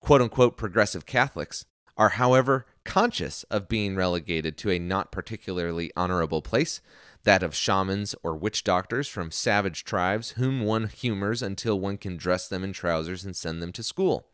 Quote 0.00 0.22
unquote 0.22 0.56
progressive 0.56 1.06
Catholics 1.06 1.64
are, 1.96 2.10
however, 2.10 2.64
conscious 2.84 3.42
of 3.44 3.68
being 3.68 3.96
relegated 3.96 4.56
to 4.56 4.70
a 4.70 4.78
not 4.78 5.10
particularly 5.10 5.90
honorable 5.96 6.40
place, 6.40 6.80
that 7.24 7.42
of 7.42 7.54
shamans 7.54 8.14
or 8.22 8.36
witch 8.36 8.62
doctors 8.62 9.08
from 9.08 9.30
savage 9.30 9.84
tribes 9.84 10.30
whom 10.30 10.60
one 10.60 10.86
humors 10.88 11.42
until 11.42 11.78
one 11.78 11.98
can 11.98 12.16
dress 12.16 12.48
them 12.48 12.62
in 12.62 12.72
trousers 12.72 13.24
and 13.24 13.36
send 13.36 13.60
them 13.60 13.72
to 13.72 13.82
school. 13.82 14.28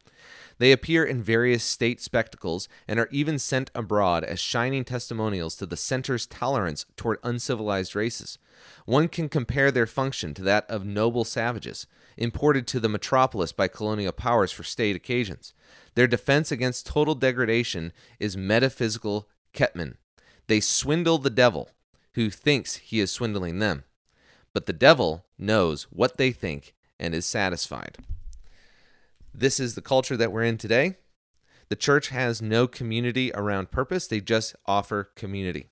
They 0.59 0.73
appear 0.73 1.05
in 1.05 1.23
various 1.23 1.65
state 1.65 2.01
spectacles 2.01 2.69
and 2.87 2.99
are 2.99 3.09
even 3.11 3.39
sent 3.39 3.71
abroad 3.75 4.25
as 4.25 4.41
shining 4.41 4.85
testimonials 4.85 5.57
to 5.57 5.67
the 5.67 5.77
center's 5.77 6.27
tolerance 6.27 6.87
toward 6.97 7.19
uncivilized 7.23 7.97
races. 7.97 8.39
One 8.87 9.09
can 9.09 9.29
compare 9.29 9.71
their 9.71 9.87
function 9.87 10.33
to 10.35 10.43
that 10.43 10.69
of 10.71 10.85
noble 10.85 11.25
savages, 11.25 11.87
imported 12.17 12.67
to 12.69 12.81
the 12.81 12.89
metropolis 12.89 13.53
by 13.53 13.69
colonial 13.69 14.13
powers 14.13 14.53
for 14.53 14.63
state 14.63 14.95
occasions. 14.95 15.55
Their 15.95 16.07
defense 16.07 16.53
against 16.53 16.87
total 16.87 17.15
degradation 17.15 17.93
is 18.21 18.37
metaphysical 18.37 19.29
ketman. 19.53 19.97
They 20.47 20.61
swindle 20.61 21.19
the 21.19 21.31
devil, 21.31 21.71
who 22.15 22.31
thinks 22.31 22.77
he 22.77 23.01
is 23.01 23.11
swindling 23.11 23.59
them. 23.59 23.85
But 24.53 24.67
the 24.67 24.73
devil 24.73 25.27
knows 25.37 25.85
what 25.85 26.17
they 26.17 26.31
think 26.31 26.75
and 26.99 27.15
is 27.15 27.27
satisfied. 27.27 27.99
This 29.37 29.59
is 29.59 29.75
the 29.75 29.83
culture 29.83 30.17
that 30.17 30.31
we're 30.31 30.45
in 30.45 30.59
today. 30.59 30.97
The 31.69 31.75
church 31.75 32.11
has 32.11 32.41
no 32.41 32.69
community 32.69 33.33
around 33.35 33.73
purpose, 33.73 34.07
they 34.07 34.21
just 34.21 34.55
offer 34.65 35.11
community. 35.17 35.71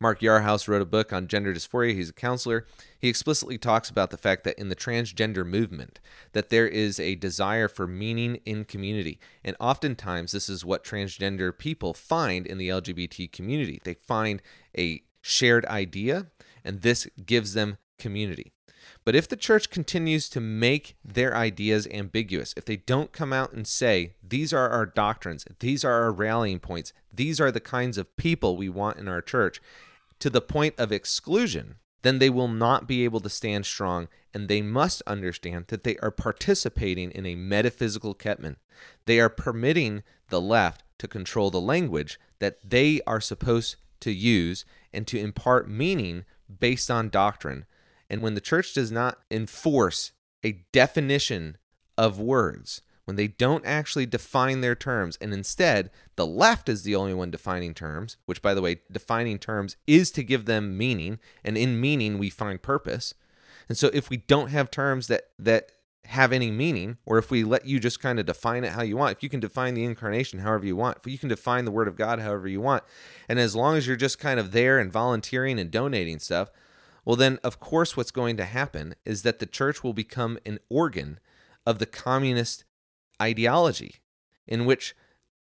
Mark 0.00 0.20
Yarhouse 0.20 0.66
wrote 0.66 0.82
a 0.82 0.86
book 0.86 1.12
on 1.12 1.28
gender 1.28 1.54
dysphoria. 1.54 1.94
He's 1.94 2.08
a 2.08 2.12
counselor. 2.12 2.66
He 2.98 3.08
explicitly 3.08 3.56
talks 3.56 3.88
about 3.88 4.10
the 4.10 4.16
fact 4.16 4.42
that 4.42 4.58
in 4.58 4.68
the 4.68 4.74
transgender 4.74 5.46
movement 5.46 6.00
that 6.32 6.48
there 6.48 6.66
is 6.66 6.98
a 6.98 7.14
desire 7.14 7.68
for 7.68 7.86
meaning 7.86 8.40
in 8.44 8.64
community. 8.64 9.20
And 9.44 9.54
oftentimes 9.60 10.32
this 10.32 10.48
is 10.48 10.64
what 10.64 10.82
transgender 10.82 11.56
people 11.56 11.94
find 11.94 12.48
in 12.48 12.58
the 12.58 12.68
LGBT 12.68 13.30
community. 13.30 13.80
They 13.84 13.94
find 13.94 14.42
a 14.76 15.02
shared 15.20 15.64
idea 15.66 16.26
and 16.64 16.82
this 16.82 17.06
gives 17.24 17.54
them 17.54 17.78
community. 17.96 18.50
But 19.04 19.16
if 19.16 19.26
the 19.26 19.36
church 19.36 19.70
continues 19.70 20.28
to 20.28 20.40
make 20.40 20.96
their 21.04 21.36
ideas 21.36 21.88
ambiguous, 21.88 22.54
if 22.56 22.64
they 22.64 22.76
don't 22.76 23.12
come 23.12 23.32
out 23.32 23.52
and 23.52 23.66
say, 23.66 24.14
these 24.22 24.52
are 24.52 24.68
our 24.68 24.86
doctrines, 24.86 25.44
these 25.58 25.84
are 25.84 26.02
our 26.02 26.12
rallying 26.12 26.60
points, 26.60 26.92
these 27.12 27.40
are 27.40 27.50
the 27.50 27.60
kinds 27.60 27.98
of 27.98 28.16
people 28.16 28.56
we 28.56 28.68
want 28.68 28.98
in 28.98 29.08
our 29.08 29.20
church, 29.20 29.60
to 30.20 30.30
the 30.30 30.40
point 30.40 30.74
of 30.78 30.92
exclusion, 30.92 31.76
then 32.02 32.18
they 32.18 32.30
will 32.30 32.48
not 32.48 32.86
be 32.86 33.04
able 33.04 33.20
to 33.20 33.28
stand 33.28 33.66
strong 33.66 34.08
and 34.32 34.48
they 34.48 34.62
must 34.62 35.02
understand 35.06 35.66
that 35.68 35.84
they 35.84 35.96
are 35.98 36.10
participating 36.10 37.10
in 37.10 37.26
a 37.26 37.34
metaphysical 37.34 38.14
ketman. 38.14 38.56
They 39.06 39.20
are 39.20 39.28
permitting 39.28 40.02
the 40.28 40.40
left 40.40 40.84
to 40.98 41.08
control 41.08 41.50
the 41.50 41.60
language 41.60 42.18
that 42.38 42.58
they 42.68 43.00
are 43.06 43.20
supposed 43.20 43.76
to 44.00 44.12
use 44.12 44.64
and 44.92 45.06
to 45.08 45.18
impart 45.18 45.68
meaning 45.68 46.24
based 46.60 46.90
on 46.90 47.08
doctrine. 47.08 47.66
And 48.12 48.20
when 48.20 48.34
the 48.34 48.42
church 48.42 48.74
does 48.74 48.92
not 48.92 49.20
enforce 49.30 50.12
a 50.44 50.64
definition 50.70 51.56
of 51.96 52.20
words, 52.20 52.82
when 53.06 53.16
they 53.16 53.26
don't 53.26 53.64
actually 53.64 54.04
define 54.04 54.60
their 54.60 54.74
terms, 54.74 55.16
and 55.18 55.32
instead 55.32 55.90
the 56.16 56.26
left 56.26 56.68
is 56.68 56.82
the 56.82 56.94
only 56.94 57.14
one 57.14 57.30
defining 57.30 57.72
terms, 57.72 58.18
which, 58.26 58.42
by 58.42 58.52
the 58.52 58.60
way, 58.60 58.82
defining 58.92 59.38
terms 59.38 59.76
is 59.86 60.10
to 60.10 60.22
give 60.22 60.44
them 60.44 60.76
meaning, 60.76 61.20
and 61.42 61.56
in 61.56 61.80
meaning 61.80 62.18
we 62.18 62.28
find 62.28 62.60
purpose. 62.60 63.14
And 63.66 63.78
so 63.78 63.90
if 63.94 64.10
we 64.10 64.18
don't 64.18 64.50
have 64.50 64.70
terms 64.70 65.06
that, 65.06 65.28
that 65.38 65.72
have 66.04 66.34
any 66.34 66.50
meaning, 66.50 66.98
or 67.06 67.16
if 67.16 67.30
we 67.30 67.44
let 67.44 67.64
you 67.64 67.80
just 67.80 68.00
kind 68.00 68.20
of 68.20 68.26
define 68.26 68.64
it 68.64 68.72
how 68.72 68.82
you 68.82 68.98
want, 68.98 69.16
if 69.16 69.22
you 69.22 69.30
can 69.30 69.40
define 69.40 69.72
the 69.72 69.84
incarnation 69.84 70.40
however 70.40 70.66
you 70.66 70.76
want, 70.76 70.98
if 70.98 71.10
you 71.10 71.16
can 71.16 71.30
define 71.30 71.64
the 71.64 71.70
word 71.70 71.88
of 71.88 71.96
God 71.96 72.18
however 72.18 72.46
you 72.46 72.60
want, 72.60 72.84
and 73.26 73.38
as 73.38 73.56
long 73.56 73.74
as 73.74 73.86
you're 73.86 73.96
just 73.96 74.18
kind 74.18 74.38
of 74.38 74.52
there 74.52 74.78
and 74.78 74.92
volunteering 74.92 75.58
and 75.58 75.70
donating 75.70 76.18
stuff, 76.18 76.50
well, 77.04 77.16
then 77.16 77.38
of 77.42 77.60
course 77.60 77.96
what's 77.96 78.10
going 78.10 78.36
to 78.36 78.44
happen 78.44 78.94
is 79.04 79.22
that 79.22 79.38
the 79.38 79.46
church 79.46 79.82
will 79.82 79.92
become 79.92 80.38
an 80.46 80.58
organ 80.68 81.18
of 81.66 81.78
the 81.78 81.86
communist 81.86 82.64
ideology 83.20 83.96
in 84.46 84.64
which 84.64 84.94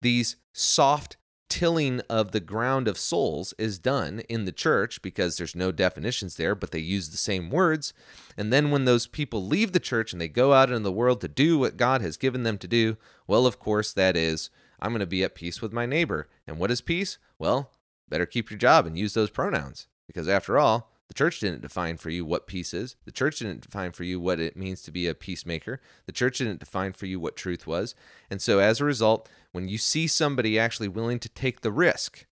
these 0.02 0.36
soft 0.54 1.18
tilling 1.50 2.02
of 2.10 2.32
the 2.32 2.40
ground 2.40 2.88
of 2.88 2.98
souls 2.98 3.54
is 3.58 3.80
done 3.80 4.20
in 4.28 4.46
the 4.46 4.52
church 4.52 5.02
because 5.02 5.38
there's 5.38 5.56
no 5.56 5.72
definitions 5.72 6.36
there, 6.36 6.56
but 6.56 6.72
they 6.72 6.80
use 6.80 7.10
the 7.10 7.18
same 7.18 7.50
words. 7.50 7.94
And 8.36 8.52
then 8.52 8.72
when 8.72 8.86
those 8.86 9.08
people 9.08 9.46
leave 9.46 9.72
the 9.72 9.80
church 9.80 10.12
and 10.12 10.22
they 10.22 10.28
go 10.28 10.54
out 10.54 10.72
in 10.72 10.84
the 10.84 10.92
world 10.92 11.22
to 11.22 11.28
do 11.28 11.58
what 11.58 11.78
God 11.78 12.02
has 12.02 12.18
given 12.18 12.44
them 12.44 12.58
to 12.58 12.68
do, 12.68 12.98
well, 13.28 13.46
of 13.46 13.60
course, 13.60 13.94
that 13.94 14.18
is, 14.18 14.50
I'm 14.80 14.92
going 14.92 15.00
to 15.00 15.06
be 15.06 15.24
at 15.24 15.36
peace 15.36 15.62
with 15.62 15.72
my 15.72 15.86
neighbor. 15.86 16.28
And 16.48 16.58
what 16.58 16.72
is 16.72 16.82
peace? 16.82 17.18
Well, 17.38 17.72
better 18.10 18.26
keep 18.26 18.50
your 18.50 18.58
job 18.58 18.86
and 18.86 18.98
use 18.98 19.14
those 19.14 19.30
pronouns 19.30 19.88
because 20.08 20.28
after 20.28 20.58
all, 20.58 20.92
the 21.08 21.14
church 21.14 21.40
didn't 21.40 21.62
define 21.62 21.98
for 21.98 22.10
you 22.10 22.26
what 22.26 22.48
peace 22.48 22.74
is. 22.74 22.96
The 23.06 23.12
church 23.12 23.40
didn't 23.40 23.62
define 23.62 23.92
for 23.92 24.04
you 24.04 24.20
what 24.20 24.40
it 24.40 24.58
means 24.58 24.82
to 24.84 24.92
be 24.92 25.08
a 25.08 25.14
peacemaker. 25.14 25.80
The 26.08 26.12
church 26.12 26.40
didn't 26.40 26.60
define 26.60 26.94
for 26.94 27.06
you 27.06 27.20
what 27.20 27.36
truth 27.36 27.68
was. 27.68 27.94
And 28.30 28.42
so, 28.42 28.60
as 28.60 28.82
a 28.82 28.86
result, 28.86 29.30
when 29.52 29.68
you 29.68 29.78
see 29.78 30.08
somebody 30.08 30.58
actually 30.58 30.88
willing 30.88 31.20
to 31.20 31.30
take 31.30 31.62
the 31.62 31.72
risk 31.72 32.26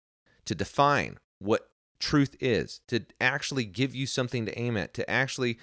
to 0.46 0.56
define 0.56 1.18
what 1.40 1.70
truth 2.00 2.36
is, 2.40 2.82
to 2.88 3.02
actually 3.20 3.66
give 3.66 3.94
you 3.94 4.08
something 4.08 4.46
to 4.46 4.58
aim 4.58 4.78
at, 4.78 4.94
to 4.94 5.10
actually 5.10 5.58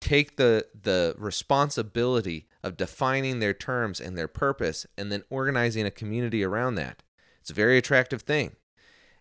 take 0.00 0.36
the 0.36 0.66
the 0.78 1.14
responsibility 1.18 2.46
of 2.62 2.76
defining 2.76 3.38
their 3.38 3.54
terms 3.54 4.00
and 4.00 4.18
their 4.18 4.28
purpose 4.28 4.86
and 4.98 5.10
then 5.10 5.24
organizing 5.30 5.86
a 5.86 5.90
community 5.90 6.44
around 6.44 6.74
that. 6.74 7.02
It's 7.40 7.50
a 7.50 7.54
very 7.54 7.78
attractive 7.78 8.22
thing. 8.22 8.56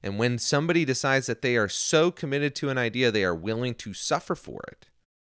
And 0.03 0.19
when 0.19 0.37
somebody 0.37 0.83
decides 0.83 1.27
that 1.27 1.41
they 1.41 1.55
are 1.55 1.69
so 1.69 2.11
committed 2.11 2.53
to 2.55 2.69
an 2.69 2.77
idea 2.77 3.09
they 3.09 3.23
are 3.23 3.33
willing 3.33 3.73
to 3.75 3.93
suffer 3.93 4.35
for 4.35 4.59
it, 4.67 4.87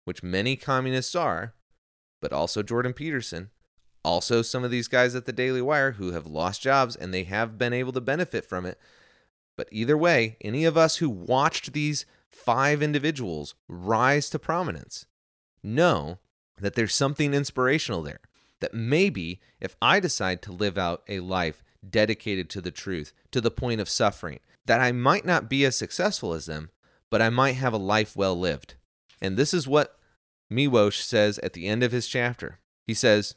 which 0.05 0.25
many 0.25 0.57
communists 0.57 1.15
are, 1.15 1.55
but 2.21 2.33
also 2.33 2.65
Jordan 2.65 2.93
Peterson, 2.93 3.51
also 4.05 4.43
some 4.43 4.65
of 4.65 4.71
these 4.73 4.89
guys 4.89 5.15
at 5.15 5.25
the 5.25 5.33
Daily 5.33 5.63
Wire 5.63 5.93
who 5.93 6.13
have 6.13 6.27
lost 6.27 6.63
jobs 6.63 6.97
and 6.97 7.15
they 7.15 7.25
have 7.25 7.59
been 7.59 7.73
able 7.73 7.93
to 7.93 8.01
benefit 8.01 8.45
from 8.45 8.67
it. 8.67 8.79
But 9.57 9.69
either 9.71 9.97
way, 9.97 10.37
any 10.41 10.65
of 10.65 10.77
us 10.77 10.97
who 10.97 11.09
watched 11.09 11.73
these 11.73 12.05
five 12.29 12.83
individuals 12.83 13.55
rise 13.69 14.29
to 14.31 14.39
prominence 14.39 15.07
know 15.63 16.19
that 16.59 16.75
there's 16.75 16.95
something 16.95 17.35
inspirational 17.35 18.03
there. 18.03 18.21
That 18.61 18.75
maybe 18.75 19.41
if 19.61 19.77
I 19.81 20.01
decide 20.01 20.43
to 20.43 20.53
live 20.53 20.79
out 20.79 21.03
a 21.09 21.21
life 21.21 21.63
dedicated 21.91 22.51
to 22.51 22.61
the 22.61 22.71
truth, 22.71 23.13
to 23.31 23.41
the 23.41 23.51
point 23.51 23.81
of 23.81 23.89
suffering, 23.89 24.41
that 24.67 24.81
I 24.81 24.93
might 24.93 25.25
not 25.25 25.49
be 25.49 25.65
as 25.65 25.77
successful 25.77 26.33
as 26.33 26.47
them, 26.47 26.71
but 27.11 27.23
I 27.23 27.31
might 27.31 27.53
have 27.53 27.73
a 27.73 27.79
life 27.79 28.17
well 28.17 28.39
lived. 28.39 28.75
And 29.21 29.37
this 29.37 29.55
is 29.55 29.69
what 29.69 29.99
Miłosz 30.51 31.03
says 31.03 31.39
at 31.41 31.53
the 31.53 31.67
end 31.67 31.83
of 31.83 31.93
his 31.93 32.07
chapter. 32.07 32.59
He 32.87 32.95
says, 32.95 33.35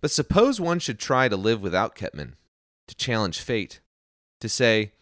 But 0.00 0.10
suppose 0.10 0.60
one 0.60 0.78
should 0.78 0.98
try 0.98 1.28
to 1.28 1.36
live 1.36 1.62
without 1.62 1.96
Ketman, 1.96 2.34
to 2.86 2.94
challenge 2.94 3.40
fate, 3.40 3.80
to 4.40 4.48
say, 4.48 4.92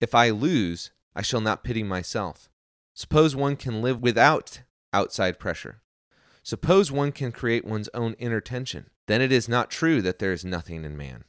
If 0.00 0.14
I 0.14 0.30
lose, 0.30 0.90
I 1.14 1.22
shall 1.22 1.40
not 1.40 1.64
pity 1.64 1.82
myself. 1.82 2.48
Suppose 2.94 3.34
one 3.34 3.56
can 3.56 3.82
live 3.82 4.02
without 4.02 4.62
outside 4.92 5.38
pressure. 5.38 5.82
Suppose 6.42 6.90
one 6.90 7.12
can 7.12 7.32
create 7.32 7.64
one's 7.64 7.88
own 7.94 8.14
inner 8.14 8.40
tension. 8.40 8.90
Then 9.06 9.20
it 9.20 9.32
is 9.32 9.48
not 9.48 9.70
true 9.70 10.02
that 10.02 10.18
there 10.18 10.32
is 10.32 10.44
nothing 10.44 10.84
in 10.84 10.96
man. 10.96 11.24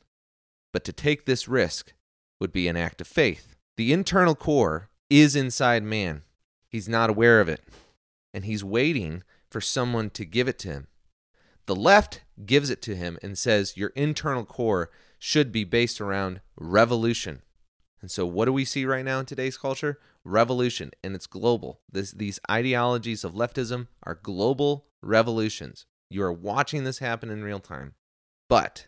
But 0.74 0.84
to 0.86 0.92
take 0.92 1.26
this 1.26 1.48
risk 1.48 1.94
would 2.42 2.52
be 2.52 2.68
an 2.68 2.76
act 2.76 3.00
of 3.00 3.08
faith 3.08 3.56
the 3.76 3.92
internal 3.92 4.36
core 4.36 4.90
is 5.10 5.36
inside 5.36 5.84
man. 5.84 6.22
He's 6.68 6.88
not 6.88 7.10
aware 7.10 7.40
of 7.40 7.50
it. 7.50 7.62
And 8.34 8.46
he's 8.46 8.64
waiting 8.64 9.24
for 9.50 9.62
someone 9.62 10.10
to 10.12 10.26
give 10.26 10.48
it 10.48 10.60
to 10.60 10.70
him. 10.70 10.88
The 11.66 11.76
left 11.76 12.22
gives 12.46 12.70
it 12.70 12.82
to 12.84 12.96
him 12.96 13.18
and 13.24 13.38
says 13.38 13.78
your 13.78 13.90
internal 13.90 14.46
core 14.46 14.92
should 15.18 15.52
be 15.52 15.64
based 15.64 16.02
around 16.02 16.42
revolution. 16.56 17.42
And 18.02 18.12
so, 18.12 18.26
what 18.26 18.46
do 18.46 18.54
we 18.54 18.66
see 18.66 18.86
right 18.86 19.06
now 19.06 19.20
in 19.20 19.26
today's 19.26 19.58
culture? 19.58 19.98
Revolution, 20.26 20.92
and 21.04 21.16
it's 21.16 21.28
global. 21.28 21.80
This, 21.92 22.12
these 22.12 22.40
ideologies 22.52 23.24
of 23.24 23.34
leftism 23.34 23.88
are 24.04 24.16
global 24.16 24.88
revolutions. 25.02 25.86
You 26.10 26.24
are 26.24 26.34
watching 26.34 26.84
this 26.84 27.00
happen 27.00 27.30
in 27.30 27.44
real 27.44 27.60
time. 27.60 27.94
But 28.50 28.88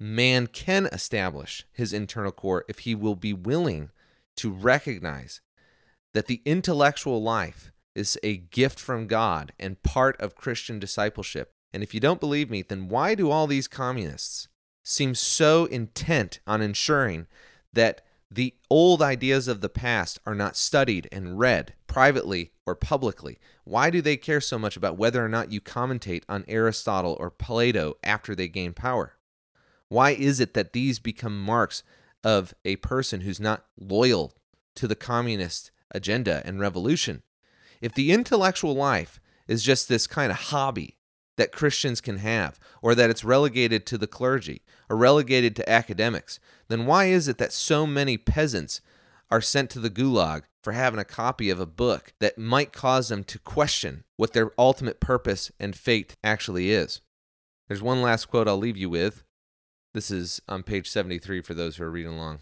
man 0.00 0.46
can 0.46 0.86
establish 0.86 1.66
his 1.70 1.92
internal 1.92 2.32
core 2.32 2.64
if 2.68 2.80
he 2.80 2.94
will 2.94 3.14
be 3.14 3.34
willing 3.34 3.90
to 4.34 4.50
recognize 4.50 5.42
that 6.14 6.26
the 6.26 6.40
intellectual 6.46 7.22
life 7.22 7.70
is 7.94 8.18
a 8.22 8.38
gift 8.38 8.80
from 8.80 9.06
God 9.06 9.52
and 9.58 9.82
part 9.82 10.18
of 10.18 10.34
Christian 10.34 10.78
discipleship. 10.78 11.52
And 11.72 11.82
if 11.82 11.92
you 11.92 12.00
don't 12.00 12.20
believe 12.20 12.50
me, 12.50 12.62
then 12.62 12.88
why 12.88 13.14
do 13.14 13.30
all 13.30 13.46
these 13.46 13.68
communists 13.68 14.48
seem 14.82 15.14
so 15.14 15.66
intent 15.66 16.40
on 16.46 16.62
ensuring 16.62 17.26
that 17.72 18.00
the 18.30 18.54
old 18.70 19.02
ideas 19.02 19.48
of 19.48 19.60
the 19.60 19.68
past 19.68 20.18
are 20.24 20.34
not 20.34 20.56
studied 20.56 21.08
and 21.12 21.38
read 21.38 21.74
privately 21.86 22.52
or 22.64 22.74
publicly? 22.74 23.38
Why 23.64 23.90
do 23.90 24.00
they 24.00 24.16
care 24.16 24.40
so 24.40 24.58
much 24.58 24.76
about 24.76 24.96
whether 24.96 25.22
or 25.22 25.28
not 25.28 25.52
you 25.52 25.60
commentate 25.60 26.22
on 26.28 26.44
Aristotle 26.48 27.16
or 27.20 27.30
Plato 27.30 27.94
after 28.02 28.34
they 28.34 28.48
gain 28.48 28.72
power? 28.72 29.16
Why 29.90 30.12
is 30.12 30.40
it 30.40 30.54
that 30.54 30.72
these 30.72 30.98
become 30.98 31.38
marks 31.38 31.82
of 32.24 32.54
a 32.64 32.76
person 32.76 33.20
who's 33.20 33.40
not 33.40 33.64
loyal 33.78 34.34
to 34.76 34.86
the 34.86 34.96
communist 34.96 35.70
agenda 35.90 36.42
and 36.44 36.60
revolution. 36.60 37.22
If 37.80 37.94
the 37.94 38.12
intellectual 38.12 38.74
life 38.74 39.20
is 39.48 39.62
just 39.62 39.88
this 39.88 40.06
kind 40.06 40.30
of 40.30 40.38
hobby 40.38 40.96
that 41.36 41.52
Christians 41.52 42.00
can 42.00 42.18
have, 42.18 42.60
or 42.82 42.94
that 42.94 43.08
it's 43.08 43.24
relegated 43.24 43.86
to 43.86 43.96
the 43.96 44.06
clergy 44.06 44.62
or 44.90 44.96
relegated 44.96 45.56
to 45.56 45.68
academics, 45.68 46.38
then 46.68 46.84
why 46.84 47.06
is 47.06 47.28
it 47.28 47.38
that 47.38 47.52
so 47.52 47.86
many 47.86 48.18
peasants 48.18 48.82
are 49.30 49.40
sent 49.40 49.70
to 49.70 49.80
the 49.80 49.88
gulag 49.88 50.42
for 50.62 50.72
having 50.72 51.00
a 51.00 51.04
copy 51.04 51.48
of 51.48 51.58
a 51.58 51.64
book 51.64 52.12
that 52.20 52.36
might 52.36 52.72
cause 52.72 53.08
them 53.08 53.24
to 53.24 53.38
question 53.38 54.04
what 54.16 54.34
their 54.34 54.52
ultimate 54.58 55.00
purpose 55.00 55.50
and 55.58 55.74
fate 55.74 56.16
actually 56.22 56.70
is? 56.70 57.00
There's 57.68 57.80
one 57.80 58.02
last 58.02 58.26
quote 58.26 58.46
I'll 58.46 58.58
leave 58.58 58.76
you 58.76 58.90
with 58.90 59.24
this 59.92 60.10
is 60.10 60.40
on 60.48 60.62
page 60.62 60.88
73 60.88 61.40
for 61.40 61.54
those 61.54 61.76
who 61.76 61.84
are 61.84 61.90
reading 61.90 62.12
along. 62.12 62.40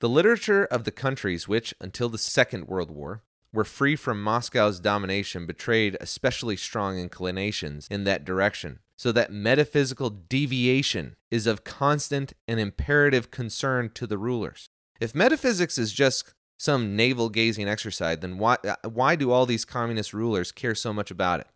The 0.00 0.08
literature 0.08 0.64
of 0.64 0.84
the 0.84 0.90
countries 0.90 1.48
which, 1.48 1.74
until 1.80 2.08
the 2.08 2.18
Second 2.18 2.68
World 2.68 2.90
War, 2.90 3.22
were 3.52 3.64
free 3.64 3.96
from 3.96 4.22
Moscow's 4.22 4.78
domination 4.78 5.46
betrayed 5.46 5.96
especially 6.00 6.56
strong 6.56 6.98
inclinations 6.98 7.88
in 7.90 8.04
that 8.04 8.24
direction, 8.24 8.78
so 8.96 9.10
that 9.12 9.32
metaphysical 9.32 10.10
deviation 10.10 11.16
is 11.30 11.46
of 11.46 11.64
constant 11.64 12.32
and 12.46 12.60
imperative 12.60 13.30
concern 13.30 13.90
to 13.94 14.06
the 14.06 14.18
rulers. 14.18 14.68
If 15.00 15.14
metaphysics 15.14 15.78
is 15.78 15.92
just 15.92 16.34
some 16.58 16.96
navel 16.96 17.28
gazing 17.28 17.68
exercise, 17.68 18.18
then 18.18 18.38
why, 18.38 18.56
uh, 18.64 18.76
why 18.88 19.16
do 19.16 19.30
all 19.30 19.46
these 19.46 19.64
communist 19.64 20.12
rulers 20.12 20.52
care 20.52 20.74
so 20.74 20.92
much 20.92 21.10
about 21.10 21.40
it? 21.40 21.46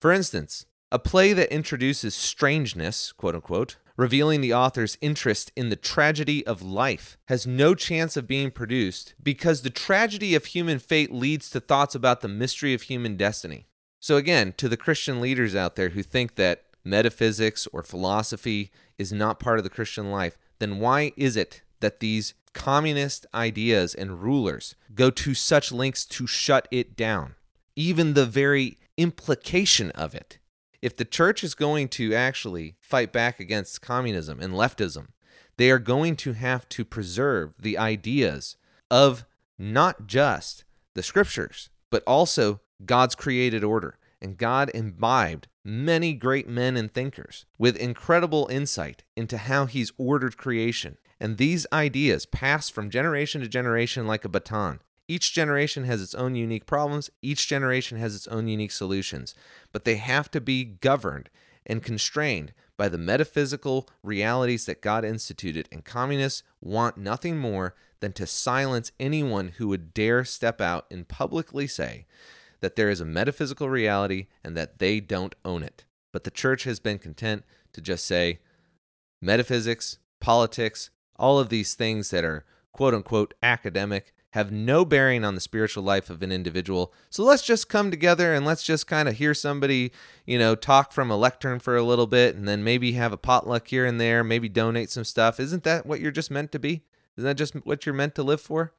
For 0.00 0.12
instance, 0.12 0.64
a 0.90 0.98
play 0.98 1.32
that 1.32 1.52
introduces 1.52 2.14
strangeness, 2.14 3.12
quote 3.12 3.34
unquote, 3.34 3.76
revealing 3.98 4.40
the 4.40 4.54
author's 4.54 4.96
interest 5.00 5.50
in 5.56 5.68
the 5.68 5.76
tragedy 5.76 6.46
of 6.46 6.62
life, 6.62 7.18
has 7.26 7.46
no 7.46 7.74
chance 7.74 8.16
of 8.16 8.28
being 8.28 8.50
produced 8.50 9.12
because 9.20 9.60
the 9.60 9.70
tragedy 9.70 10.36
of 10.36 10.46
human 10.46 10.78
fate 10.78 11.12
leads 11.12 11.50
to 11.50 11.60
thoughts 11.60 11.96
about 11.96 12.20
the 12.20 12.28
mystery 12.28 12.72
of 12.72 12.82
human 12.82 13.16
destiny. 13.16 13.66
So, 13.98 14.16
again, 14.16 14.54
to 14.58 14.68
the 14.68 14.76
Christian 14.76 15.20
leaders 15.20 15.56
out 15.56 15.74
there 15.74 15.88
who 15.88 16.04
think 16.04 16.36
that 16.36 16.62
metaphysics 16.84 17.66
or 17.72 17.82
philosophy 17.82 18.70
is 18.98 19.12
not 19.12 19.40
part 19.40 19.58
of 19.58 19.64
the 19.64 19.70
Christian 19.70 20.12
life, 20.12 20.38
then 20.60 20.78
why 20.78 21.12
is 21.16 21.36
it 21.36 21.62
that 21.80 21.98
these 21.98 22.34
communist 22.52 23.26
ideas 23.34 23.94
and 23.94 24.22
rulers 24.22 24.76
go 24.94 25.10
to 25.10 25.34
such 25.34 25.72
lengths 25.72 26.06
to 26.06 26.28
shut 26.28 26.68
it 26.70 26.96
down? 26.96 27.34
Even 27.74 28.14
the 28.14 28.26
very 28.26 28.78
implication 28.96 29.90
of 29.92 30.14
it 30.14 30.38
if 30.80 30.96
the 30.96 31.04
church 31.04 31.42
is 31.42 31.54
going 31.54 31.88
to 31.88 32.14
actually 32.14 32.76
fight 32.80 33.12
back 33.12 33.40
against 33.40 33.82
communism 33.82 34.40
and 34.40 34.54
leftism, 34.54 35.08
they 35.56 35.70
are 35.70 35.78
going 35.78 36.16
to 36.16 36.32
have 36.34 36.68
to 36.70 36.84
preserve 36.84 37.54
the 37.58 37.76
ideas 37.76 38.56
of 38.90 39.24
not 39.58 40.06
just 40.06 40.64
the 40.94 41.02
scriptures, 41.02 41.70
but 41.90 42.04
also 42.06 42.60
God's 42.84 43.14
created 43.14 43.64
order. 43.64 43.98
And 44.20 44.36
God 44.36 44.70
imbibed 44.74 45.46
many 45.64 46.12
great 46.12 46.48
men 46.48 46.76
and 46.76 46.92
thinkers 46.92 47.44
with 47.58 47.76
incredible 47.76 48.48
insight 48.50 49.04
into 49.16 49.38
how 49.38 49.66
He's 49.66 49.92
ordered 49.96 50.36
creation. 50.36 50.96
And 51.20 51.36
these 51.36 51.66
ideas 51.72 52.26
pass 52.26 52.68
from 52.68 52.90
generation 52.90 53.40
to 53.42 53.48
generation 53.48 54.06
like 54.06 54.24
a 54.24 54.28
baton. 54.28 54.80
Each 55.08 55.32
generation 55.32 55.84
has 55.84 56.02
its 56.02 56.14
own 56.14 56.34
unique 56.34 56.66
problems, 56.66 57.10
each 57.22 57.48
generation 57.48 57.98
has 57.98 58.14
its 58.14 58.28
own 58.28 58.46
unique 58.46 58.70
solutions, 58.70 59.34
but 59.72 59.84
they 59.84 59.96
have 59.96 60.30
to 60.32 60.40
be 60.40 60.64
governed 60.64 61.30
and 61.64 61.82
constrained 61.82 62.52
by 62.76 62.88
the 62.88 62.98
metaphysical 62.98 63.88
realities 64.02 64.66
that 64.66 64.82
God 64.82 65.04
instituted. 65.04 65.68
And 65.72 65.84
communists 65.84 66.42
want 66.60 66.98
nothing 66.98 67.38
more 67.38 67.74
than 68.00 68.12
to 68.12 68.26
silence 68.26 68.92
anyone 69.00 69.48
who 69.56 69.68
would 69.68 69.92
dare 69.94 70.24
step 70.24 70.60
out 70.60 70.86
and 70.90 71.08
publicly 71.08 71.66
say 71.66 72.06
that 72.60 72.76
there 72.76 72.90
is 72.90 73.00
a 73.00 73.06
metaphysical 73.06 73.68
reality 73.68 74.26
and 74.44 74.56
that 74.56 74.78
they 74.78 75.00
don't 75.00 75.34
own 75.44 75.62
it. 75.62 75.84
But 76.12 76.24
the 76.24 76.30
church 76.30 76.64
has 76.64 76.80
been 76.80 76.98
content 76.98 77.44
to 77.72 77.80
just 77.80 78.06
say 78.06 78.40
metaphysics, 79.20 79.98
politics, 80.20 80.90
all 81.16 81.38
of 81.38 81.48
these 81.48 81.74
things 81.74 82.10
that 82.10 82.24
are 82.24 82.44
quote 82.72 82.94
unquote 82.94 83.34
academic 83.42 84.14
have 84.38 84.52
no 84.52 84.84
bearing 84.84 85.24
on 85.24 85.34
the 85.34 85.40
spiritual 85.40 85.82
life 85.82 86.08
of 86.08 86.22
an 86.22 86.30
individual. 86.30 86.92
So 87.10 87.24
let's 87.24 87.42
just 87.42 87.68
come 87.68 87.90
together 87.90 88.32
and 88.32 88.46
let's 88.46 88.62
just 88.62 88.86
kind 88.86 89.08
of 89.08 89.16
hear 89.16 89.34
somebody, 89.34 89.90
you 90.26 90.38
know, 90.38 90.54
talk 90.54 90.92
from 90.92 91.10
a 91.10 91.16
lectern 91.16 91.58
for 91.58 91.76
a 91.76 91.82
little 91.82 92.06
bit 92.06 92.36
and 92.36 92.46
then 92.46 92.62
maybe 92.62 92.92
have 92.92 93.12
a 93.12 93.16
potluck 93.16 93.66
here 93.66 93.84
and 93.84 94.00
there, 94.00 94.22
maybe 94.22 94.48
donate 94.48 94.90
some 94.90 95.02
stuff. 95.02 95.40
Isn't 95.40 95.64
that 95.64 95.86
what 95.86 95.98
you're 95.98 96.12
just 96.12 96.30
meant 96.30 96.52
to 96.52 96.60
be? 96.60 96.84
Isn't 97.16 97.26
that 97.26 97.34
just 97.34 97.54
what 97.66 97.84
you're 97.84 97.96
meant 97.96 98.14
to 98.14 98.22
live 98.22 98.40
for? 98.40 98.74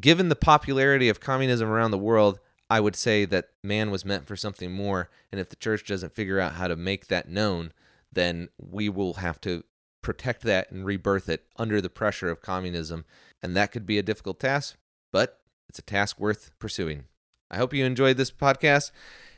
Given 0.00 0.28
the 0.28 0.34
popularity 0.34 1.08
of 1.08 1.20
communism 1.20 1.68
around 1.68 1.92
the 1.92 1.98
world, 1.98 2.40
I 2.68 2.80
would 2.80 2.96
say 2.96 3.24
that 3.26 3.50
man 3.62 3.92
was 3.92 4.04
meant 4.04 4.26
for 4.26 4.34
something 4.34 4.72
more. 4.72 5.08
And 5.30 5.40
if 5.40 5.50
the 5.50 5.56
church 5.56 5.86
doesn't 5.86 6.16
figure 6.16 6.40
out 6.40 6.54
how 6.54 6.66
to 6.66 6.74
make 6.74 7.06
that 7.06 7.28
known, 7.28 7.72
then 8.12 8.48
we 8.58 8.88
will 8.88 9.14
have 9.14 9.40
to 9.42 9.62
protect 10.02 10.42
that 10.42 10.72
and 10.72 10.84
rebirth 10.84 11.28
it 11.28 11.44
under 11.56 11.80
the 11.80 11.90
pressure 11.90 12.28
of 12.28 12.40
communism 12.40 13.04
and 13.42 13.56
that 13.56 13.72
could 13.72 13.86
be 13.86 13.98
a 13.98 14.02
difficult 14.02 14.40
task, 14.40 14.76
but 15.12 15.40
it's 15.68 15.78
a 15.78 15.82
task 15.82 16.18
worth 16.20 16.50
pursuing. 16.58 17.04
I 17.50 17.56
hope 17.56 17.74
you 17.74 17.84
enjoyed 17.84 18.16
this 18.16 18.30
podcast, 18.30 18.92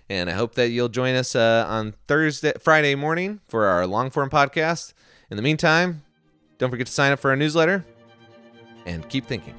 and 0.08 0.28
I 0.28 0.34
hope 0.34 0.54
that 0.56 0.68
you'll 0.68 0.88
join 0.88 1.14
us 1.14 1.34
uh, 1.34 1.64
on 1.68 1.94
Thursday, 2.06 2.52
Friday 2.60 2.94
morning 2.94 3.40
for 3.48 3.66
our 3.66 3.86
long 3.86 4.10
form 4.10 4.30
podcast. 4.30 4.92
In 5.30 5.36
the 5.36 5.42
meantime, 5.42 6.02
don't 6.58 6.70
forget 6.70 6.86
to 6.86 6.92
sign 6.92 7.12
up 7.12 7.20
for 7.20 7.30
our 7.30 7.36
newsletter 7.36 7.84
and 8.84 9.08
keep 9.08 9.26
thinking. 9.26 9.54